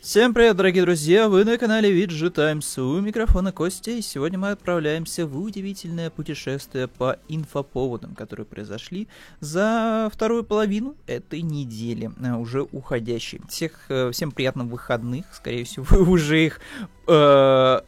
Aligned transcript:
Всем 0.00 0.32
привет, 0.32 0.56
дорогие 0.56 0.82
друзья! 0.82 1.28
Вы 1.28 1.44
на 1.44 1.58
канале 1.58 1.92
VG 1.92 2.30
Times. 2.30 2.78
У 2.78 3.02
микрофона 3.02 3.52
Костя, 3.52 3.90
и 3.90 4.00
сегодня 4.00 4.38
мы 4.38 4.50
отправляемся 4.50 5.26
в 5.26 5.38
удивительное 5.38 6.08
путешествие 6.08 6.88
по 6.88 7.18
инфоповодам, 7.28 8.14
которые 8.14 8.46
произошли 8.46 9.08
за 9.40 10.08
вторую 10.10 10.42
половину 10.44 10.96
этой 11.06 11.42
недели, 11.42 12.10
э, 12.18 12.32
уже 12.32 12.62
уходящей. 12.62 13.42
Всех, 13.50 13.72
э, 13.90 14.10
всем 14.10 14.32
приятных 14.32 14.68
выходных, 14.68 15.26
скорее 15.34 15.64
всего, 15.64 15.84
вы 15.90 16.10
уже 16.10 16.46
их 16.46 16.60
э, 17.06 17.80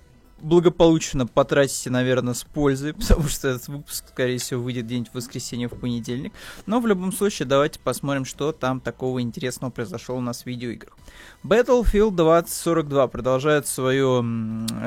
благополучно 0.42 1.26
потратите, 1.26 1.90
наверное, 1.90 2.34
с 2.34 2.44
пользой, 2.44 2.94
потому 2.94 3.28
что 3.28 3.48
этот 3.48 3.68
выпуск, 3.68 4.04
скорее 4.08 4.38
всего, 4.38 4.62
выйдет 4.62 4.86
день 4.86 5.06
в 5.10 5.14
воскресенье 5.14 5.68
в 5.68 5.78
понедельник. 5.78 6.32
Но 6.66 6.80
в 6.80 6.86
любом 6.86 7.12
случае, 7.12 7.46
давайте 7.46 7.78
посмотрим, 7.78 8.24
что 8.24 8.52
там 8.52 8.80
такого 8.80 9.22
интересного 9.22 9.70
произошло 9.70 10.16
у 10.16 10.20
нас 10.20 10.42
в 10.42 10.46
видеоиграх. 10.46 10.96
Battlefield 11.44 12.14
2042 12.14 13.08
продолжает 13.08 13.66
свое 13.66 14.24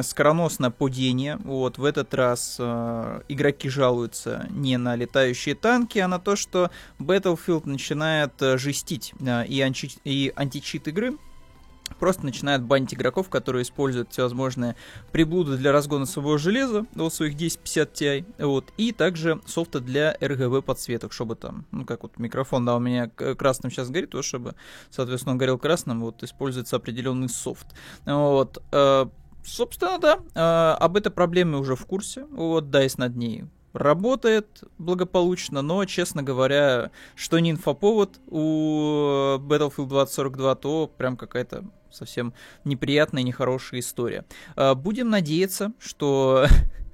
скороносное 0.01 0.69
падение. 0.69 1.37
Вот, 1.43 1.77
в 1.77 1.85
этот 1.85 2.13
раз 2.13 2.57
э, 2.59 3.21
игроки 3.27 3.69
жалуются 3.69 4.47
не 4.51 4.77
на 4.77 4.95
летающие 4.95 5.55
танки, 5.55 5.99
а 5.99 6.07
на 6.07 6.19
то, 6.19 6.35
что 6.35 6.71
Battlefield 6.99 7.67
начинает 7.67 8.41
э, 8.41 8.57
жестить 8.57 9.13
э, 9.19 9.45
и, 9.47 9.59
анчи- 9.59 9.99
и 10.03 10.31
античит 10.35 10.87
игры 10.87 11.17
просто 11.99 12.25
начинает 12.25 12.63
банить 12.63 12.93
игроков, 12.93 13.29
которые 13.29 13.63
используют 13.63 14.11
всевозможные 14.11 14.75
приблуды 15.11 15.57
для 15.57 15.71
разгона 15.71 16.05
своего 16.05 16.37
железа, 16.37 16.85
вот 16.95 17.13
своих 17.13 17.35
1050 17.35 17.93
Ti, 17.93 18.25
вот, 18.39 18.73
и 18.77 18.91
также 18.91 19.41
софта 19.45 19.79
для 19.79 20.15
RGB 20.15 20.61
подсветок, 20.61 21.13
чтобы 21.13 21.35
там, 21.35 21.65
ну, 21.71 21.85
как 21.85 22.03
вот 22.03 22.17
микрофон, 22.17 22.65
да, 22.65 22.75
у 22.75 22.79
меня 22.79 23.09
красным 23.09 23.71
сейчас 23.71 23.89
горит, 23.89 24.13
вот, 24.13 24.25
чтобы, 24.25 24.55
соответственно, 24.89 25.33
он 25.33 25.37
горел 25.37 25.57
красным, 25.57 26.01
вот, 26.01 26.23
используется 26.23 26.75
определенный 26.75 27.29
софт, 27.29 27.67
вот, 28.05 28.61
э, 28.71 29.05
собственно, 29.43 29.99
да, 29.99 30.19
э, 30.33 30.77
об 30.77 30.97
этой 30.97 31.11
проблеме 31.11 31.57
уже 31.57 31.75
в 31.75 31.85
курсе, 31.85 32.25
вот, 32.25 32.65
DICE 32.65 32.95
над 32.97 33.15
ней 33.15 33.45
работает 33.75 34.63
благополучно, 34.77 35.61
но, 35.61 35.85
честно 35.85 36.23
говоря, 36.23 36.91
что 37.15 37.39
не 37.39 37.51
инфоповод 37.51 38.19
у 38.27 39.37
Battlefield 39.37 39.89
2042, 39.89 40.55
то 40.55 40.91
прям 40.97 41.17
какая-то 41.17 41.65
совсем 41.91 42.33
неприятная, 42.63 43.23
нехорошая 43.23 43.81
история. 43.81 44.25
А, 44.55 44.75
будем 44.75 45.09
надеяться, 45.09 45.73
что 45.79 46.47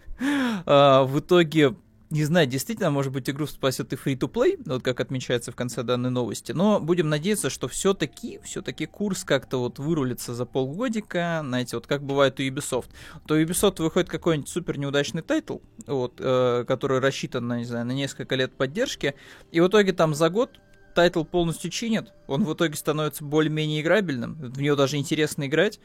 а, 0.65 1.03
в 1.03 1.19
итоге 1.19 1.75
не 2.11 2.25
знаю, 2.25 2.45
действительно, 2.45 2.91
может 2.91 3.11
быть, 3.11 3.29
игру 3.29 3.47
спасет 3.47 3.93
и 3.93 3.95
free-to-play, 3.95 4.61
вот 4.65 4.83
как 4.83 4.99
отмечается 4.99 5.51
в 5.51 5.55
конце 5.55 5.81
данной 5.81 6.09
новости, 6.09 6.51
но 6.51 6.79
будем 6.79 7.09
надеяться, 7.09 7.49
что 7.49 7.67
все-таки, 7.67 8.39
все-таки 8.43 8.85
курс 8.85 9.23
как-то 9.23 9.57
вот 9.57 9.79
вырулится 9.79 10.35
за 10.35 10.45
полгодика, 10.45 11.41
знаете, 11.43 11.77
вот 11.77 11.87
как 11.87 12.03
бывает 12.03 12.39
у 12.39 12.43
Ubisoft. 12.43 12.89
То 13.25 13.35
у 13.35 13.37
Ubisoft 13.37 13.81
выходит 13.81 14.09
какой-нибудь 14.09 14.49
супер 14.49 14.77
неудачный 14.77 15.21
тайтл, 15.21 15.59
вот, 15.87 16.15
э, 16.19 16.65
который 16.67 16.99
рассчитан, 16.99 17.47
на, 17.47 17.59
не 17.59 17.65
знаю, 17.65 17.85
на 17.85 17.93
несколько 17.93 18.35
лет 18.35 18.53
поддержки, 18.53 19.15
и 19.51 19.61
в 19.61 19.67
итоге 19.67 19.93
там 19.93 20.13
за 20.13 20.29
год 20.29 20.59
тайтл 20.93 21.23
полностью 21.23 21.71
чинят, 21.71 22.13
он 22.31 22.43
в 22.43 22.53
итоге 22.53 22.75
становится 22.75 23.23
более-менее 23.23 23.81
играбельным, 23.81 24.35
в 24.35 24.61
него 24.61 24.75
даже 24.75 24.97
интересно 24.97 25.47
играть, 25.47 25.79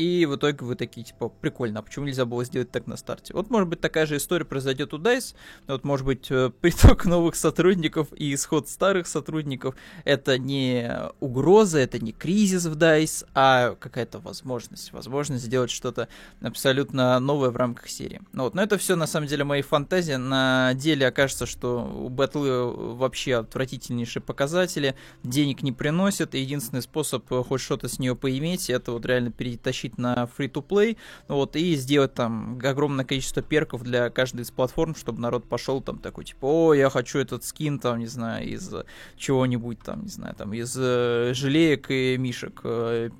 и 0.00 0.24
в 0.24 0.36
итоге 0.36 0.64
вы 0.64 0.76
такие, 0.76 1.04
типа, 1.04 1.28
прикольно, 1.28 1.80
а 1.80 1.82
почему 1.82 2.06
нельзя 2.06 2.24
было 2.24 2.42
сделать 2.44 2.70
так 2.70 2.86
на 2.86 2.96
старте? 2.96 3.34
Вот, 3.34 3.50
может 3.50 3.68
быть, 3.68 3.80
такая 3.80 4.06
же 4.06 4.16
история 4.16 4.46
произойдет 4.46 4.94
у 4.94 4.98
DICE, 4.98 5.34
вот, 5.66 5.84
может 5.84 6.06
быть, 6.06 6.30
э, 6.30 6.50
приток 6.60 7.04
новых 7.04 7.36
сотрудников 7.36 8.08
и 8.16 8.32
исход 8.32 8.68
старых 8.68 9.06
сотрудников— 9.06 9.74
это 10.04 10.38
не 10.38 10.90
угроза, 11.20 11.80
это 11.80 11.98
не 11.98 12.12
кризис 12.12 12.64
в 12.64 12.78
DICE, 12.78 13.26
а 13.34 13.74
какая-то 13.74 14.20
возможность, 14.20 14.92
возможность 14.92 15.44
сделать 15.44 15.70
что-то 15.70 16.08
абсолютно 16.40 17.18
новое 17.20 17.50
в 17.50 17.56
рамках 17.56 17.90
серии. 17.90 18.22
Ну, 18.32 18.44
вот, 18.44 18.54
но 18.54 18.62
это 18.62 18.78
все, 18.78 18.96
на 18.96 19.06
самом 19.06 19.26
деле, 19.26 19.44
мои 19.44 19.60
фантазии. 19.60 20.14
На 20.14 20.72
деле 20.74 21.06
окажется, 21.06 21.44
что 21.44 21.84
у 21.84 22.08
Battle 22.08 22.94
вообще 22.94 23.36
отвратительнейшие 23.36 24.22
показатели, 24.22 24.94
денег 25.22 25.62
не 25.62 25.72
приносит, 25.72 25.89
и 26.34 26.40
единственный 26.40 26.82
способ 26.82 27.30
э, 27.32 27.42
хоть 27.42 27.60
что-то 27.60 27.88
с 27.88 27.98
нее 27.98 28.16
поиметь, 28.16 28.70
это 28.70 28.92
вот 28.92 29.06
реально 29.06 29.30
перетащить 29.30 29.98
на 29.98 30.28
free-to-play, 30.38 30.96
вот, 31.28 31.56
и 31.56 31.74
сделать 31.76 32.14
там 32.14 32.58
огромное 32.62 33.04
количество 33.04 33.42
перков 33.42 33.82
для 33.82 34.10
каждой 34.10 34.42
из 34.42 34.50
платформ, 34.50 34.94
чтобы 34.94 35.20
народ 35.20 35.48
пошел 35.48 35.80
там 35.80 35.98
такой, 35.98 36.24
типа, 36.24 36.46
о, 36.46 36.74
я 36.74 36.90
хочу 36.90 37.18
этот 37.18 37.44
скин, 37.44 37.78
там, 37.78 37.98
не 37.98 38.06
знаю, 38.06 38.48
из 38.48 38.72
чего-нибудь, 39.16 39.80
там, 39.80 40.02
не 40.02 40.08
знаю, 40.08 40.34
там, 40.34 40.52
из 40.52 40.74
э, 40.78 41.32
желеек 41.34 41.90
и 41.90 42.16
мишек 42.18 42.60
э, 42.64 43.10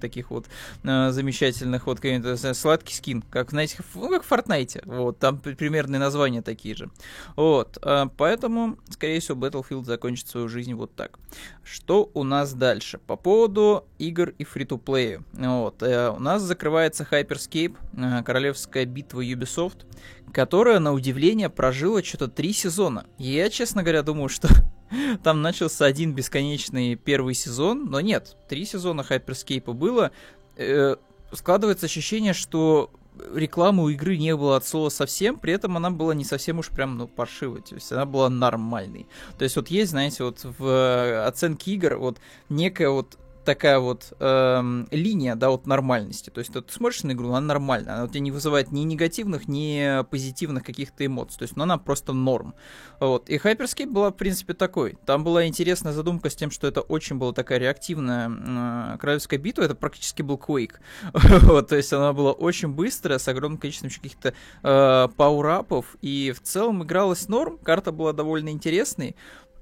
таких 0.00 0.30
вот 0.30 0.46
э, 0.82 1.10
замечательных, 1.10 1.86
вот, 1.86 2.00
какой-то 2.00 2.54
сладкий 2.54 2.94
скин, 2.94 3.22
как, 3.22 3.50
знаете, 3.50 3.78
ну, 3.94 4.08
как 4.08 4.24
в 4.24 4.32
Fortnite, 4.32 4.82
вот, 4.84 5.18
там 5.18 5.38
примерные 5.38 5.98
названия 5.98 6.42
такие 6.42 6.74
же, 6.74 6.90
вот, 7.36 7.78
поэтому, 8.16 8.78
скорее 8.90 9.20
всего, 9.20 9.38
Battlefield 9.46 9.84
закончит 9.84 10.28
свою 10.28 10.48
жизнь 10.48 10.74
вот 10.74 10.94
так. 10.94 11.18
Что 11.70 12.10
у 12.14 12.24
нас 12.24 12.52
дальше? 12.52 12.98
По 12.98 13.14
поводу 13.14 13.86
игр 13.98 14.30
и 14.38 14.42
фри-то-плея. 14.42 15.22
Вот. 15.32 15.84
Э, 15.84 16.10
у 16.10 16.18
нас 16.18 16.42
закрывается 16.42 17.06
Hyperscape, 17.08 17.76
э, 17.92 18.24
королевская 18.24 18.84
битва 18.86 19.24
Ubisoft, 19.24 19.86
которая, 20.32 20.80
на 20.80 20.92
удивление, 20.92 21.48
прожила 21.48 22.02
что-то 22.02 22.26
три 22.26 22.52
сезона. 22.52 23.06
Я, 23.18 23.48
честно 23.50 23.84
говоря, 23.84 24.02
думаю, 24.02 24.28
что 24.28 24.48
там 25.22 25.42
начался 25.42 25.84
один 25.84 26.12
бесконечный 26.12 26.96
первый 26.96 27.34
сезон, 27.34 27.84
но 27.84 28.00
нет, 28.00 28.36
три 28.48 28.64
сезона 28.64 29.06
Hyperscape 29.08 29.72
было. 29.72 30.10
Э, 30.56 30.96
складывается 31.32 31.86
ощущение, 31.86 32.32
что 32.32 32.90
рекламы 33.34 33.84
у 33.84 33.88
игры 33.88 34.16
не 34.16 34.34
было 34.36 34.56
от 34.56 34.66
слова 34.66 34.88
совсем, 34.88 35.38
при 35.38 35.52
этом 35.52 35.76
она 35.76 35.90
была 35.90 36.14
не 36.14 36.24
совсем 36.24 36.58
уж 36.58 36.68
прям, 36.68 36.96
ну, 36.96 37.08
паршивой, 37.08 37.62
то 37.62 37.74
есть 37.74 37.90
она 37.92 38.04
была 38.04 38.28
нормальной. 38.28 39.06
То 39.38 39.44
есть 39.44 39.56
вот 39.56 39.68
есть, 39.68 39.90
знаете, 39.90 40.24
вот 40.24 40.44
в 40.44 40.66
э, 40.66 41.24
оценке 41.26 41.72
игр 41.72 41.96
вот 41.96 42.18
некая 42.48 42.90
вот 42.90 43.18
такая 43.50 43.80
вот 43.80 44.12
эм, 44.20 44.86
линия, 44.92 45.34
да, 45.34 45.50
вот 45.50 45.66
нормальности. 45.66 46.30
То 46.30 46.38
есть 46.38 46.52
ты 46.52 46.62
смотришь 46.68 47.02
на 47.02 47.10
игру, 47.12 47.30
она 47.30 47.40
нормальная, 47.40 47.94
она 47.94 48.04
у 48.04 48.06
тебя 48.06 48.20
не 48.20 48.30
вызывает 48.30 48.70
ни 48.70 48.82
негативных, 48.82 49.48
ни 49.48 50.04
позитивных 50.04 50.62
каких-то 50.62 51.04
эмоций. 51.04 51.36
То 51.40 51.42
есть, 51.42 51.56
ну, 51.56 51.64
она 51.64 51.76
просто 51.76 52.12
норм. 52.12 52.54
Вот. 53.00 53.28
И 53.28 53.38
Hyperscape 53.38 53.88
была, 53.88 54.10
в 54.10 54.14
принципе, 54.14 54.54
такой. 54.54 54.98
Там 55.04 55.24
была 55.24 55.46
интересная 55.46 55.92
задумка 55.92 56.30
с 56.30 56.36
тем, 56.36 56.52
что 56.52 56.68
это 56.68 56.80
очень 56.80 57.16
была 57.16 57.32
такая 57.32 57.58
реактивная 57.58 58.30
э, 58.30 58.98
королевская 58.98 59.40
битва. 59.40 59.64
Это 59.64 59.74
практически 59.74 60.22
был 60.22 60.36
Quake. 60.36 60.76
вот, 61.12 61.68
то 61.68 61.76
есть 61.76 61.92
она 61.92 62.12
была 62.12 62.30
очень 62.30 62.68
быстрая, 62.68 63.18
с 63.18 63.26
огромным 63.26 63.58
количеством 63.58 63.90
каких-то 63.90 64.32
э, 64.62 65.08
пауэрапов. 65.16 65.96
И 66.02 66.32
в 66.36 66.40
целом 66.40 66.84
игралась 66.84 67.28
норм. 67.28 67.58
Карта 67.58 67.90
была 67.90 68.12
довольно 68.12 68.50
интересной 68.50 69.16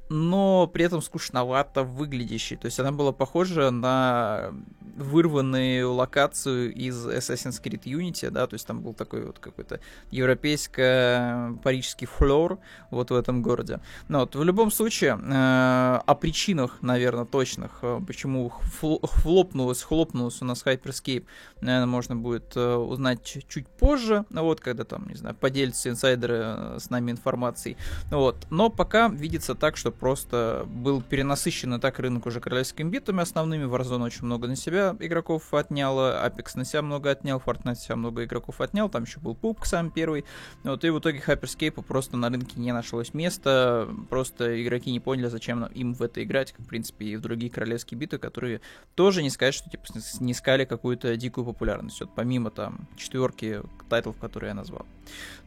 но 0.09 0.67
при 0.67 0.85
этом 0.85 1.03
скучновато 1.03 1.83
выглядящей. 1.83 2.57
То 2.57 2.67
есть 2.67 2.81
она 2.81 2.93
была 2.93 3.13
похожа 3.13 3.71
на 3.71 4.53
вырванную 4.97 5.93
локацию 5.93 6.75
из 6.75 7.07
Assassin's 7.07 7.63
Creed 7.63 7.83
Unity, 7.85 8.31
да, 8.31 8.47
то 8.47 8.55
есть 8.55 8.67
там 8.67 8.81
был 8.81 8.95
такой 8.95 9.25
вот 9.25 9.39
какой-то 9.39 9.81
европейско-парижский 10.11 12.07
флор 12.07 12.59
вот 12.91 13.11
в 13.11 13.15
этом 13.15 13.43
городе. 13.43 13.81
Но 14.09 14.21
вот 14.21 14.35
в 14.35 14.43
любом 14.43 14.71
случае, 14.71 15.19
э, 15.21 16.01
о 16.05 16.15
причинах, 16.15 16.83
наверное, 16.83 17.27
точных, 17.27 17.79
э, 17.83 18.01
почему 18.07 18.49
хлопнулось, 18.51 19.83
хлопнулось 19.83 20.43
у 20.43 20.45
нас 20.45 20.65
Hyperscape, 20.65 21.25
наверное, 21.61 21.87
можно 21.87 22.17
будет 22.17 22.57
э, 22.57 22.75
узнать 22.75 23.23
чуть 23.23 23.69
позже, 23.69 24.25
вот, 24.31 24.61
когда 24.61 24.85
там, 24.85 25.09
не 25.09 25.15
знаю, 25.15 25.37
поделятся 25.37 25.91
инсайдеры 25.91 26.43
э, 26.45 26.79
с 26.81 26.91
нами 26.91 27.13
информацией. 27.13 27.77
Вот. 28.11 28.47
Но 28.51 28.69
пока 28.69 29.09
видится 29.09 29.55
так, 29.55 29.77
что 29.77 29.93
просто 29.99 30.65
был 30.67 31.03
перенасыщен 31.03 31.75
и 31.75 31.81
так 31.81 31.99
рынок 31.99 32.27
уже 32.27 32.41
королевскими 32.41 32.89
битами 32.89 33.21
основными. 33.23 33.65
Warzone 33.65 34.05
очень 34.05 34.25
много 34.25 34.49
на 34.49 34.57
себя 34.57 34.97
игроков 35.01 35.53
отняла, 35.53 36.27
Apex 36.27 36.53
на 36.55 36.65
себя 36.65 36.83
много 36.83 37.11
отнял, 37.11 37.39
Fortnite 37.45 37.65
на 37.65 37.75
себя 37.75 37.97
много 37.97 38.25
игроков 38.25 38.61
отнял, 38.61 38.89
там 38.89 39.05
еще 39.05 39.21
был 39.21 39.37
PUBG 39.41 39.65
сам 39.65 39.91
первый. 39.91 40.25
Вот, 40.65 40.85
и 40.85 40.91
в 40.91 40.99
итоге 40.99 41.23
Hyperscape 41.25 41.83
просто 41.83 42.17
на 42.17 42.29
рынке 42.29 42.61
не 42.61 42.73
нашлось 42.73 43.15
места, 43.15 43.89
просто 44.09 44.63
игроки 44.63 44.91
не 44.91 45.01
поняли, 45.01 45.27
зачем 45.27 45.65
им 45.67 45.95
в 45.95 46.03
это 46.03 46.23
играть, 46.23 46.53
как, 46.53 46.67
в 46.67 46.69
принципе, 46.69 47.07
и 47.07 47.17
в 47.17 47.21
другие 47.21 47.51
королевские 47.51 47.99
битвы, 47.99 48.19
которые 48.19 48.61
тоже 48.95 49.23
не 49.23 49.31
сказать, 49.31 49.55
что 49.55 49.71
типа 49.71 49.85
не 50.21 50.33
искали 50.33 50.65
какую-то 50.65 51.17
дикую 51.17 51.45
популярность. 51.45 52.01
Вот 52.01 52.15
помимо 52.15 52.51
там 52.51 52.89
четверки 52.97 53.63
тайтлов, 53.89 54.17
которые 54.19 54.49
я 54.49 54.55
назвал. 54.55 54.87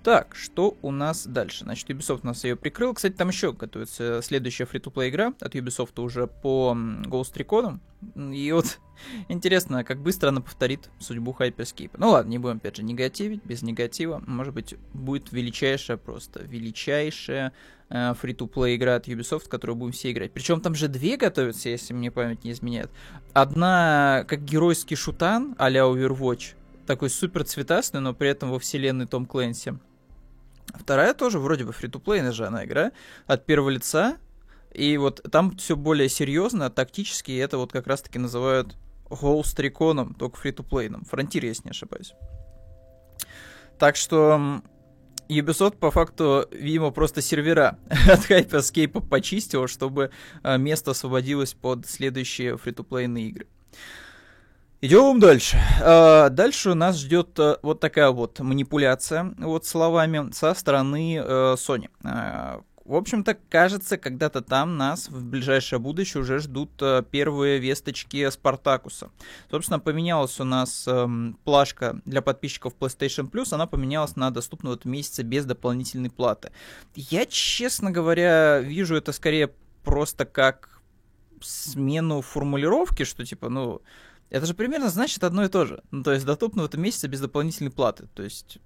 Так, 0.04 0.36
что 0.36 0.78
у 0.82 0.92
нас 0.92 1.28
дальше? 1.28 1.64
Значит, 1.64 1.90
Ubisoft 1.90 2.22
нас 2.24 2.44
ее 2.44 2.56
прикрыл. 2.56 2.96
Кстати, 2.96 3.14
там 3.14 3.30
еще 3.30 3.54
готовится 3.54 4.22
следующий 4.24 4.41
следующая 4.42 4.66
фри-то-плей 4.66 5.12
игра 5.12 5.34
от 5.40 5.54
Ubisoft 5.54 6.02
уже 6.02 6.26
по 6.26 6.76
Ghost 7.06 7.36
Recon. 7.36 7.80
И 8.34 8.52
вот 8.52 8.80
интересно, 9.30 9.84
как 9.84 10.02
быстро 10.02 10.30
она 10.30 10.42
повторит 10.42 10.90
судьбу 11.00 11.36
Hyperscape. 11.38 11.92
Ну 11.98 12.10
ладно, 12.10 12.32
не 12.32 12.40
будем 12.40 12.58
опять 12.58 12.78
же 12.78 12.84
негативить, 12.84 13.46
без 13.46 13.62
негатива. 13.62 14.24
Может 14.26 14.56
быть, 14.56 14.74
будет 14.94 15.32
величайшая 15.32 15.98
просто, 15.98 16.44
величайшая 16.44 17.54
э, 17.90 18.16
фри-то-плей 18.20 18.78
игра 18.78 18.96
от 18.96 19.08
Ubisoft, 19.08 19.48
которую 19.48 19.76
будем 19.76 19.94
все 19.94 20.12
играть. 20.12 20.32
Причем 20.32 20.60
там 20.60 20.74
же 20.74 20.88
две 20.88 21.18
готовятся, 21.18 21.70
если 21.70 21.94
мне 21.94 22.10
память 22.10 22.44
не 22.44 22.52
изменяет. 22.52 22.90
Одна 23.34 24.26
как 24.28 24.44
геройский 24.44 24.96
шутан 24.96 25.54
а-ля 25.60 25.82
Overwatch, 25.82 26.56
такой 26.88 27.12
супер 27.12 27.44
цветастый, 27.44 28.02
но 28.02 28.16
при 28.16 28.30
этом 28.30 28.50
во 28.50 28.58
вселенной 28.58 29.06
Том 29.06 29.28
Клэнси. 29.28 29.78
Вторая 30.74 31.14
тоже 31.14 31.40
вроде 31.40 31.66
бы 31.66 31.74
фри-то-плейная 31.74 32.32
же 32.32 32.46
она 32.46 32.66
игра 32.66 32.92
от 33.28 33.46
первого 33.46 33.70
лица. 33.70 34.18
И 34.74 34.98
вот 34.98 35.22
там 35.32 35.56
все 35.58 35.76
более 35.76 36.10
серьезно, 36.10 36.70
тактически, 36.70 37.32
это 37.32 37.58
вот 37.58 37.72
как 37.72 37.88
раз-таки 37.88 38.20
называют 38.20 38.78
Recon, 39.10 40.16
только 40.18 40.38
фри-то-плейном. 40.38 41.04
Фронтир, 41.06 41.46
если 41.46 41.66
не 41.66 41.72
ошибаюсь. 41.72 42.14
Так 43.78 43.96
что 43.96 44.62
Ubisoft 45.28 45.78
по 45.78 45.92
факту, 45.92 46.48
видимо, 46.52 46.92
просто 46.92 47.22
сервера 47.22 47.78
от 47.90 48.30
Hyperscape 48.30 49.08
почистил, 49.08 49.68
чтобы 49.68 50.12
а, 50.44 50.58
место 50.58 50.92
освободилось 50.92 51.54
под 51.54 51.88
следующие 51.88 52.58
фри-то-плейные 52.58 53.28
игры. 53.30 53.48
Идем 54.82 55.20
дальше. 55.20 55.58
А, 55.82 56.30
дальше 56.30 56.74
нас 56.74 56.98
ждет 56.98 57.40
а, 57.40 57.60
вот 57.62 57.80
такая 57.80 58.12
вот 58.12 58.40
манипуляция 58.40 59.34
вот 59.38 59.66
словами 59.66 60.32
со 60.32 60.54
стороны 60.54 61.18
э, 61.18 61.56
Sony. 61.56 61.90
В 62.92 62.96
общем-то, 62.96 63.38
кажется, 63.48 63.98
когда-то 63.98 64.42
там 64.42 64.76
нас 64.76 65.08
в 65.08 65.24
ближайшее 65.24 65.80
будущее 65.80 66.24
уже 66.24 66.40
ждут 66.40 66.72
э, 66.82 67.02
первые 67.10 67.58
весточки 67.58 68.30
Спартакуса. 68.30 69.12
Собственно, 69.50 69.80
поменялась 69.80 70.42
у 70.42 70.44
нас 70.44 70.86
эм, 70.90 71.40
плашка 71.46 72.02
для 72.04 72.22
подписчиков 72.22 72.76
PlayStation 72.78 73.32
Plus, 73.32 73.54
она 73.54 73.66
поменялась 73.66 74.18
на 74.18 74.30
доступную 74.30 74.74
вот 74.74 74.84
месяца 74.84 75.24
без 75.24 75.46
дополнительной 75.46 76.10
платы. 76.10 76.52
Я, 76.94 77.26
честно 77.26 77.92
говоря, 77.92 78.60
вижу 78.60 78.98
это 78.98 79.14
скорее 79.14 79.54
просто 79.86 80.26
как 80.26 80.82
смену 81.42 82.20
формулировки, 82.20 83.04
что 83.06 83.26
типа, 83.26 83.48
ну, 83.48 83.82
это 84.30 84.46
же 84.46 84.54
примерно 84.54 84.90
значит 84.90 85.24
одно 85.24 85.46
и 85.46 85.48
то 85.48 85.66
же. 85.66 85.82
Ну, 85.92 86.04
то 86.04 86.12
есть 86.12 86.26
доступно 86.26 86.64
в 86.64 86.66
этом 86.66 86.82
месяце 86.82 87.08
без 87.08 87.22
дополнительной 87.22 87.72
платы. 87.72 88.10
То 88.14 88.24
есть 88.24 88.58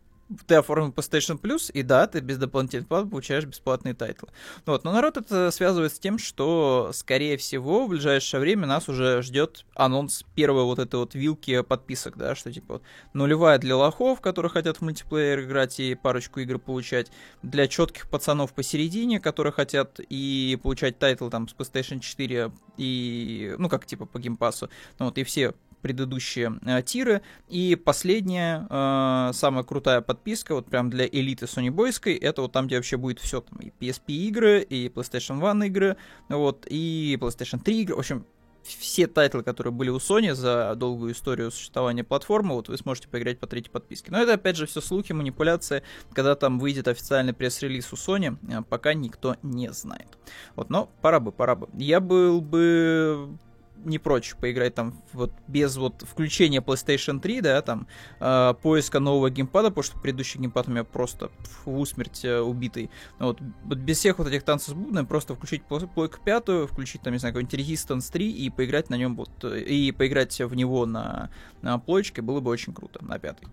ты 0.48 0.56
оформил 0.56 0.90
PlayStation 0.92 1.40
Plus, 1.40 1.72
и 1.72 1.84
да, 1.84 2.08
ты 2.08 2.20
без 2.20 2.38
дополнительной 2.38 2.86
платы 2.86 3.08
получаешь 3.08 3.46
бесплатные 3.46 3.94
тайтлы. 3.94 4.30
Вот, 4.66 4.84
но 4.84 4.92
народ 4.92 5.18
это 5.18 5.52
связывает 5.52 5.94
с 5.94 6.00
тем, 6.00 6.18
что, 6.18 6.92
скорее 6.94 7.38
всего, 7.38 7.86
в 7.86 7.90
ближайшее 7.90 8.42
время 8.42 8.66
нас 8.66 8.90
уже 8.90 9.22
ждет 9.22 9.66
анонс 9.76 10.24
первой 10.36 10.64
вот 10.64 10.80
этой 10.80 10.96
вот 10.96 11.14
вилки 11.14 11.62
подписок, 11.62 12.18
да, 12.18 12.36
что 12.36 12.52
типа 12.52 12.76
вот 12.76 12.84
нулевая 13.14 13.60
для 13.60 13.78
лохов, 13.78 14.22
которые 14.22 14.50
хотят 14.50 14.78
в 14.78 14.82
мультиплеер 14.82 15.42
играть 15.42 15.80
и 15.80 15.96
парочку 15.96 16.40
игр 16.40 16.58
получать, 16.60 17.12
для 17.44 17.68
четких 17.68 18.10
пацанов 18.10 18.54
посередине, 18.54 19.20
которые 19.20 19.54
хотят 19.54 20.00
и 20.00 20.60
получать 20.62 20.98
тайтл 20.98 21.30
там 21.30 21.48
с 21.48 21.54
PlayStation 21.54 22.00
4 22.00 22.52
и, 22.78 23.56
ну, 23.58 23.70
как 23.70 23.86
типа 23.86 24.06
по 24.06 24.20
геймпасу, 24.20 24.70
ну 25.00 25.06
вот, 25.06 25.18
и 25.18 25.24
все 25.24 25.54
предыдущие 25.86 26.60
э, 26.66 26.82
тиры. 26.82 27.22
И 27.48 27.76
последняя, 27.76 28.66
э, 28.68 29.34
самая 29.34 29.64
крутая 29.64 30.02
подписка, 30.02 30.56
вот 30.56 30.66
прям 30.66 30.90
для 30.90 31.06
элиты 31.06 31.46
Boyской, 31.46 32.16
это 32.16 32.42
вот 32.42 32.54
там, 32.54 32.66
где 32.66 32.78
вообще 32.78 32.98
будет 32.98 33.20
все, 33.20 33.42
там 33.42 33.60
и 33.60 33.72
PSP 33.80 34.08
игры, 34.08 34.62
и 34.64 34.88
PlayStation 34.88 35.48
1 35.48 35.64
игры, 35.66 35.98
вот, 36.28 36.66
и 36.68 37.20
PlayStation 37.22 37.62
3 37.64 37.82
игры, 37.84 37.96
в 37.98 38.00
общем, 38.00 38.26
все 38.64 39.06
тайтлы, 39.06 39.44
которые 39.44 39.72
были 39.72 39.92
у 39.92 39.98
Sony 39.98 40.34
за 40.34 40.74
долгую 40.76 41.14
историю 41.14 41.52
существования 41.52 42.04
платформы, 42.04 42.56
вот 42.56 42.68
вы 42.68 42.78
сможете 42.80 43.08
поиграть 43.08 43.38
по 43.40 43.46
третьей 43.46 43.72
подписке. 43.72 44.12
Но 44.12 44.20
это 44.20 44.34
опять 44.34 44.56
же 44.56 44.66
все 44.66 44.82
слухи, 44.82 45.12
манипуляции, 45.14 45.84
когда 46.14 46.34
там 46.34 46.58
выйдет 46.58 46.88
официальный 46.88 47.34
пресс-релиз 47.34 47.94
у 47.94 47.96
Sony, 47.96 48.38
э, 48.52 48.64
пока 48.68 48.96
никто 48.96 49.36
не 49.44 49.72
знает. 49.72 50.18
Вот, 50.56 50.72
но 50.72 50.90
пора 51.04 51.20
бы, 51.20 51.32
пора 51.32 51.54
бы. 51.54 51.70
Я 51.74 52.00
был 52.00 52.42
бы 52.42 53.38
не 53.84 54.00
прочь 54.00 54.36
поиграть 54.36 54.76
там 54.76 55.02
вот 55.14 55.32
без 55.48 55.78
вот 55.78 56.02
включения 56.02 56.60
PlayStation 56.60 57.20
3, 57.20 57.42
да, 57.42 57.62
там 57.62 57.88
э, 58.20 58.54
поиска 58.62 59.00
нового 59.00 59.30
геймпада, 59.30 59.70
потому 59.70 59.84
что 59.84 60.00
предыдущий 60.00 60.40
геймпад 60.40 60.68
у 60.68 60.72
меня 60.72 60.84
просто 60.84 61.32
в 61.66 61.80
усмерть 61.80 62.24
э, 62.26 62.40
убитый. 62.40 62.90
Вот, 63.20 63.40
вот 63.64 63.78
без 63.78 63.98
всех 63.98 64.20
вот 64.20 64.28
этих 64.28 64.44
танцев 64.44 64.70
с 64.70 64.74
бубном 64.74 65.06
просто 65.06 65.36
включить 65.36 65.64
плойку 65.64 66.18
пятую, 66.24 66.68
включить 66.68 67.02
там, 67.02 67.14
не 67.14 67.20
знаю, 67.20 67.34
какой-нибудь 67.34 67.60
Resistance 67.60 68.12
3 68.12 68.32
и 68.32 68.50
поиграть 68.50 68.90
на 68.90 68.96
нем 68.96 69.16
вот, 69.16 69.44
и 69.44 69.92
поиграть 69.92 70.40
в 70.40 70.56
него 70.56 70.86
на, 70.86 71.30
на 71.62 71.78
плойчике 71.78 72.22
было 72.22 72.40
бы 72.40 72.52
очень 72.52 72.74
круто, 72.74 73.04
на 73.04 73.20
пятый. 73.20 73.48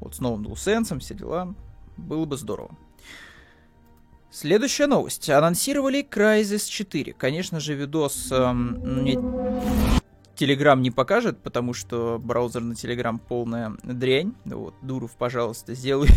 Вот 0.00 0.14
с 0.14 0.20
новым 0.20 0.46
DualSense, 0.46 0.98
все 1.00 1.14
дела, 1.14 1.54
было 1.96 2.24
бы 2.24 2.36
здорово. 2.36 2.76
Следующая 4.38 4.86
новость. 4.86 5.30
Анонсировали 5.30 6.06
Crysis 6.06 6.68
4. 6.68 7.14
Конечно 7.14 7.58
же, 7.58 7.72
видос 7.72 8.30
эм, 8.30 9.06
Telegram 10.36 10.78
не 10.78 10.90
покажет, 10.90 11.42
потому 11.42 11.72
что 11.72 12.20
браузер 12.22 12.60
на 12.60 12.74
Telegram 12.74 13.18
полная 13.18 13.72
дрянь. 13.82 14.34
Вот, 14.44 14.74
Дуров, 14.82 15.12
пожалуйста, 15.16 15.72
сделай 15.72 16.10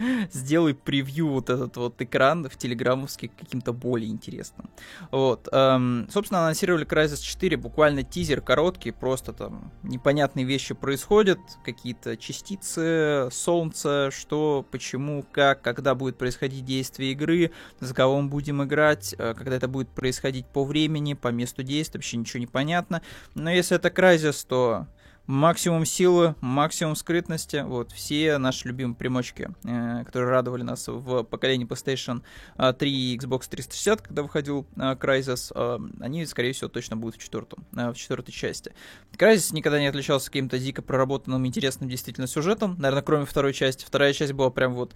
сделай 0.32 0.74
превью 0.74 1.28
вот 1.28 1.50
этот 1.50 1.76
вот 1.76 2.00
экран 2.00 2.48
в 2.48 2.56
телеграммовский 2.56 3.28
каким-то 3.28 3.72
более 3.72 4.10
интересным. 4.10 4.70
Вот. 5.10 5.48
Эм, 5.52 6.08
собственно, 6.10 6.40
анонсировали 6.40 6.86
Crysis 6.86 7.22
4, 7.22 7.56
буквально 7.56 8.02
тизер 8.02 8.40
короткий, 8.40 8.90
просто 8.90 9.32
там 9.32 9.72
непонятные 9.82 10.44
вещи 10.44 10.74
происходят, 10.74 11.38
какие-то 11.64 12.16
частицы 12.16 13.28
солнца, 13.30 14.10
что, 14.10 14.64
почему, 14.70 15.24
как, 15.32 15.62
когда 15.62 15.94
будет 15.94 16.16
происходить 16.16 16.64
действие 16.64 17.12
игры, 17.12 17.50
за 17.80 17.94
кого 17.94 18.20
мы 18.20 18.28
будем 18.28 18.62
играть, 18.62 19.14
э, 19.18 19.34
когда 19.34 19.56
это 19.56 19.68
будет 19.68 19.88
происходить 19.88 20.46
по 20.46 20.64
времени, 20.64 21.14
по 21.14 21.28
месту 21.28 21.62
действия, 21.62 21.98
вообще 21.98 22.16
ничего 22.16 22.40
не 22.40 22.46
понятно. 22.46 23.02
Но 23.34 23.50
если 23.50 23.76
это 23.76 23.88
Crysis, 23.88 24.46
то 24.48 24.86
максимум 25.30 25.84
силы, 25.84 26.34
максимум 26.40 26.96
скрытности. 26.96 27.62
Вот, 27.64 27.92
все 27.92 28.36
наши 28.38 28.66
любимые 28.66 28.96
примочки, 28.96 29.50
э, 29.62 30.04
которые 30.04 30.30
радовали 30.30 30.62
нас 30.62 30.88
в 30.88 31.22
поколении 31.22 31.66
PlayStation 31.66 32.22
3 32.56 32.90
и 32.90 33.16
Xbox 33.16 33.48
360, 33.48 34.02
когда 34.02 34.22
выходил 34.22 34.66
э, 34.74 34.96
Crysis, 34.96 35.52
э, 35.54 35.78
они, 36.00 36.26
скорее 36.26 36.52
всего, 36.52 36.68
точно 36.68 36.96
будут 36.96 37.14
в, 37.14 37.22
четвертом, 37.22 37.64
э, 37.76 37.90
в 37.90 37.94
четвертой 37.94 38.34
части. 38.34 38.72
Crysis 39.16 39.54
никогда 39.54 39.78
не 39.78 39.86
отличался 39.86 40.26
каким-то 40.26 40.58
дико 40.58 40.82
проработанным, 40.82 41.46
интересным 41.46 41.88
действительно 41.88 42.26
сюжетом, 42.26 42.74
наверное, 42.78 43.02
кроме 43.02 43.24
второй 43.24 43.52
части. 43.52 43.84
Вторая 43.84 44.12
часть 44.12 44.32
была 44.32 44.50
прям 44.50 44.74
вот 44.74 44.94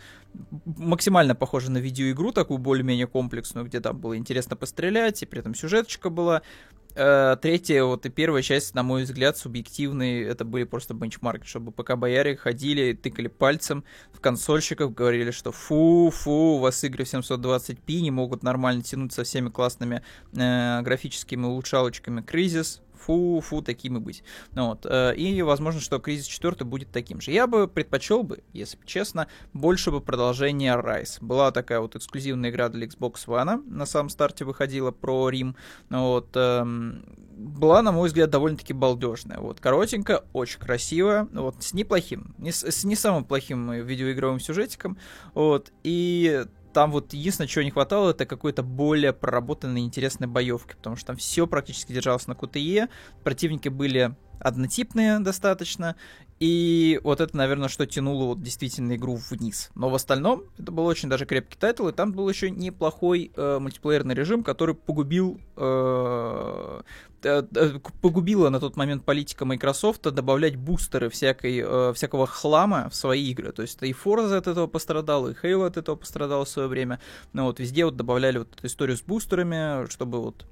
максимально 0.65 1.37
похожа 1.37 1.71
на 1.71 1.79
видеоигру, 1.79 2.33
такую 2.33 2.59
более-менее 2.59 3.07
комплексную, 3.07 3.67
где 3.67 3.81
там 3.81 3.99
было 3.99 4.17
интересно 4.17 4.57
пострелять, 4.57 5.23
и 5.23 5.27
при 5.27 5.39
этом 5.39 5.55
сюжеточка 5.55 6.11
была. 6.11 6.43
Э, 6.97 7.37
третья 7.41 7.83
вот 7.83 8.07
и 8.07 8.09
первая 8.09 8.43
часть, 8.43 8.75
на 8.75 8.85
мой 8.85 9.03
взгляд, 9.03 9.37
субъективные, 9.37 10.25
это 10.27 10.45
были 10.45 10.63
просто 10.63 10.95
бенчмарки, 10.95 11.45
чтобы 11.45 11.73
пока 11.73 11.97
бояре 11.97 12.37
ходили, 12.37 12.93
тыкали 12.93 13.27
пальцем 13.27 13.85
в 14.13 14.21
консольщиков, 14.21 14.95
говорили, 14.95 15.33
что 15.33 15.51
фу-фу, 15.51 16.31
у 16.31 16.59
вас 16.59 16.85
игры 16.85 17.05
в 17.05 17.13
720p 17.13 18.01
не 18.01 18.13
могут 18.13 18.45
нормально 18.45 18.83
тянуть 18.83 19.13
со 19.13 19.25
всеми 19.25 19.49
классными 19.49 20.03
э, 20.35 20.83
графическими 20.83 21.45
улучшалочками. 21.45 22.23
Кризис, 22.23 22.81
фу-фу, 23.05 23.63
такими 23.63 23.99
быть. 23.99 24.23
Ну, 24.53 24.69
вот. 24.69 24.87
Э, 24.89 25.15
и 25.15 25.43
возможно, 25.43 25.81
что 25.81 25.99
Кризис 25.99 26.27
4 26.27 26.65
будет 26.65 26.91
таким 26.91 27.21
же. 27.21 27.31
Я 27.31 27.47
бы 27.47 27.69
предпочел 27.69 28.23
бы, 28.23 28.43
если 28.53 28.79
честно, 28.85 29.29
больше 29.53 29.91
бы 29.91 30.01
продолжения 30.01 30.75
Rise. 30.77 31.19
Была 31.21 31.51
такая 31.51 31.81
вот 31.81 31.97
эксклюзивная 31.97 32.51
игра 32.51 32.69
для 32.69 32.87
Xbox 32.87 33.27
One, 33.27 33.63
на 33.69 33.87
самом 33.87 34.09
старте 34.09 34.45
выходила 34.45 34.91
про 34.91 35.29
Рим. 35.29 35.57
Ну, 35.89 36.09
вот. 36.09 36.31
Эм, 36.35 37.05
была, 37.37 37.83
на 37.83 37.93
мой 37.93 38.09
взгляд, 38.09 38.31
довольно-таки 38.31 38.73
балдежная. 38.73 39.39
Вот, 39.39 39.61
коротенькая, 39.61 40.23
очень 40.33 40.61
красивая, 40.61 41.29
вот, 41.33 41.63
с 41.63 41.73
неплохим, 41.75 42.35
не, 42.39 42.53
с 42.53 42.85
не 42.85 42.97
самым 42.97 43.25
плохим 43.25 43.73
видеоигровым 43.73 44.41
сюжетиком, 44.41 44.99
вот, 45.35 45.73
и 45.83 46.45
там 46.75 46.91
вот 46.91 47.15
единственное, 47.15 47.49
чего 47.49 47.63
не 47.63 47.71
хватало, 47.71 48.11
это 48.11 48.27
какой-то 48.27 48.63
более 48.63 49.13
проработанной 49.13 49.81
интересной 49.83 50.27
боевки, 50.27 50.75
потому 50.75 50.97
что 50.97 51.07
там 51.07 51.17
все 51.17 51.47
практически 51.47 51.93
держалось 51.93 52.27
на 52.27 52.35
QTE, 52.35 52.89
противники 53.23 53.69
были 53.69 54.15
однотипные 54.41 55.21
достаточно, 55.21 55.97
И 56.45 57.01
вот 57.03 57.23
это, 57.23 57.35
наверное, 57.35 57.71
что 57.71 57.87
тянуло 57.87 58.27
вот 58.27 58.43
действительно 58.43 58.97
игру 58.97 59.19
вниз. 59.31 59.71
Но 59.75 59.89
в 59.89 59.95
остальном 59.95 60.43
это 60.59 60.73
был 60.73 60.85
очень 60.85 61.09
даже 61.09 61.25
крепкий 61.25 61.57
тайтл, 61.57 61.89
и 61.89 61.93
там 61.93 62.13
был 62.13 62.29
еще 62.29 62.51
неплохой 62.51 63.33
э, 63.35 63.59
мультиплеерный 63.59 64.15
режим, 64.15 64.43
который 64.45 64.75
погубил 64.75 65.41
э, 65.57 66.83
э, 67.23 67.43
э 67.55 67.79
погубила 68.03 68.51
на 68.51 68.61
тот 68.61 68.77
момент 68.77 69.07
политика 69.07 69.47
Microsoft 69.47 70.03
добавлять 70.03 70.57
бустеры 70.57 71.09
всякой, 71.09 71.65
э, 71.65 71.93
всякого 71.95 72.27
хлама 72.27 72.91
в 72.91 72.95
свои 72.95 73.31
игры. 73.31 73.51
То 73.53 73.63
есть 73.63 73.83
и 73.83 73.93
Forza 73.93 74.37
от 74.37 74.47
этого 74.47 74.67
пострадал, 74.67 75.29
и 75.29 75.33
Halo 75.33 75.67
от 75.67 75.79
этого 75.79 75.97
пострадал 75.97 76.45
в 76.45 76.49
свое 76.51 76.69
время. 76.69 77.01
Но 77.33 77.47
вот 77.47 77.59
везде 77.59 77.87
вот 77.87 77.97
добавляли 77.97 78.37
вот 78.37 78.53
эту 78.55 78.67
историю 78.67 78.99
с 78.99 79.03
бустерами, 79.03 79.89
чтобы 79.89 80.21
вот 80.21 80.45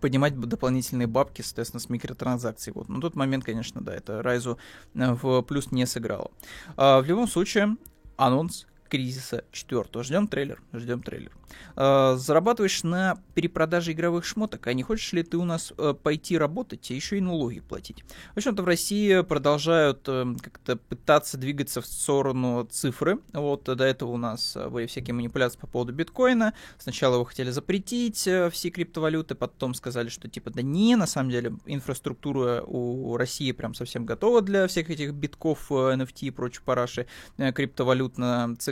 поднимать 0.00 0.38
дополнительные 0.38 1.06
бабки, 1.06 1.42
соответственно, 1.42 1.80
с 1.80 1.88
микротранзакций. 1.88 2.72
Вот. 2.72 2.88
На 2.88 3.00
тот 3.00 3.16
момент, 3.16 3.44
конечно, 3.44 3.80
да, 3.80 3.94
это 3.94 4.22
Райзу 4.22 4.58
э, 4.94 5.12
в 5.14 5.42
плюс 5.42 5.72
не 5.72 5.86
сыграло. 5.86 6.30
А, 6.76 7.00
в 7.00 7.06
любом 7.06 7.26
случае, 7.26 7.76
анонс 8.16 8.66
кризиса 8.88 9.44
4. 9.52 10.02
Ждем 10.02 10.28
трейлер, 10.28 10.60
ждем 10.72 11.02
трейлер. 11.02 11.32
Э, 11.76 12.16
зарабатываешь 12.16 12.82
на 12.82 13.18
перепродаже 13.34 13.92
игровых 13.92 14.24
шмоток, 14.24 14.66
а 14.66 14.72
не 14.72 14.82
хочешь 14.82 15.12
ли 15.12 15.22
ты 15.22 15.36
у 15.36 15.44
нас 15.44 15.72
э, 15.76 15.94
пойти 15.94 16.36
работать 16.36 16.90
и 16.90 16.94
еще 16.94 17.18
и 17.18 17.20
налоги 17.20 17.60
платить? 17.60 18.04
В 18.34 18.38
общем-то, 18.38 18.62
в 18.62 18.66
России 18.66 19.22
продолжают 19.22 20.02
э, 20.08 20.26
как-то 20.40 20.76
пытаться 20.76 21.38
двигаться 21.38 21.80
в 21.80 21.86
сторону 21.86 22.66
цифры. 22.70 23.18
Вот 23.32 23.64
до 23.64 23.84
этого 23.84 24.10
у 24.10 24.16
нас 24.16 24.56
были 24.70 24.86
всякие 24.86 25.14
манипуляции 25.14 25.58
по 25.58 25.66
поводу 25.66 25.92
биткоина. 25.92 26.54
Сначала 26.78 27.14
его 27.14 27.24
хотели 27.24 27.50
запретить 27.50 28.18
все 28.18 28.70
криптовалюты, 28.70 29.34
потом 29.34 29.74
сказали, 29.74 30.08
что 30.08 30.28
типа 30.28 30.50
да 30.50 30.62
не, 30.62 30.96
на 30.96 31.06
самом 31.06 31.30
деле 31.30 31.54
инфраструктура 31.66 32.62
у 32.62 33.16
России 33.16 33.52
прям 33.52 33.74
совсем 33.74 34.04
готова 34.04 34.42
для 34.42 34.66
всех 34.66 34.90
этих 34.90 35.12
битков, 35.12 35.70
NFT 35.70 36.18
и 36.20 36.30
прочей 36.30 36.60
параши 36.64 37.06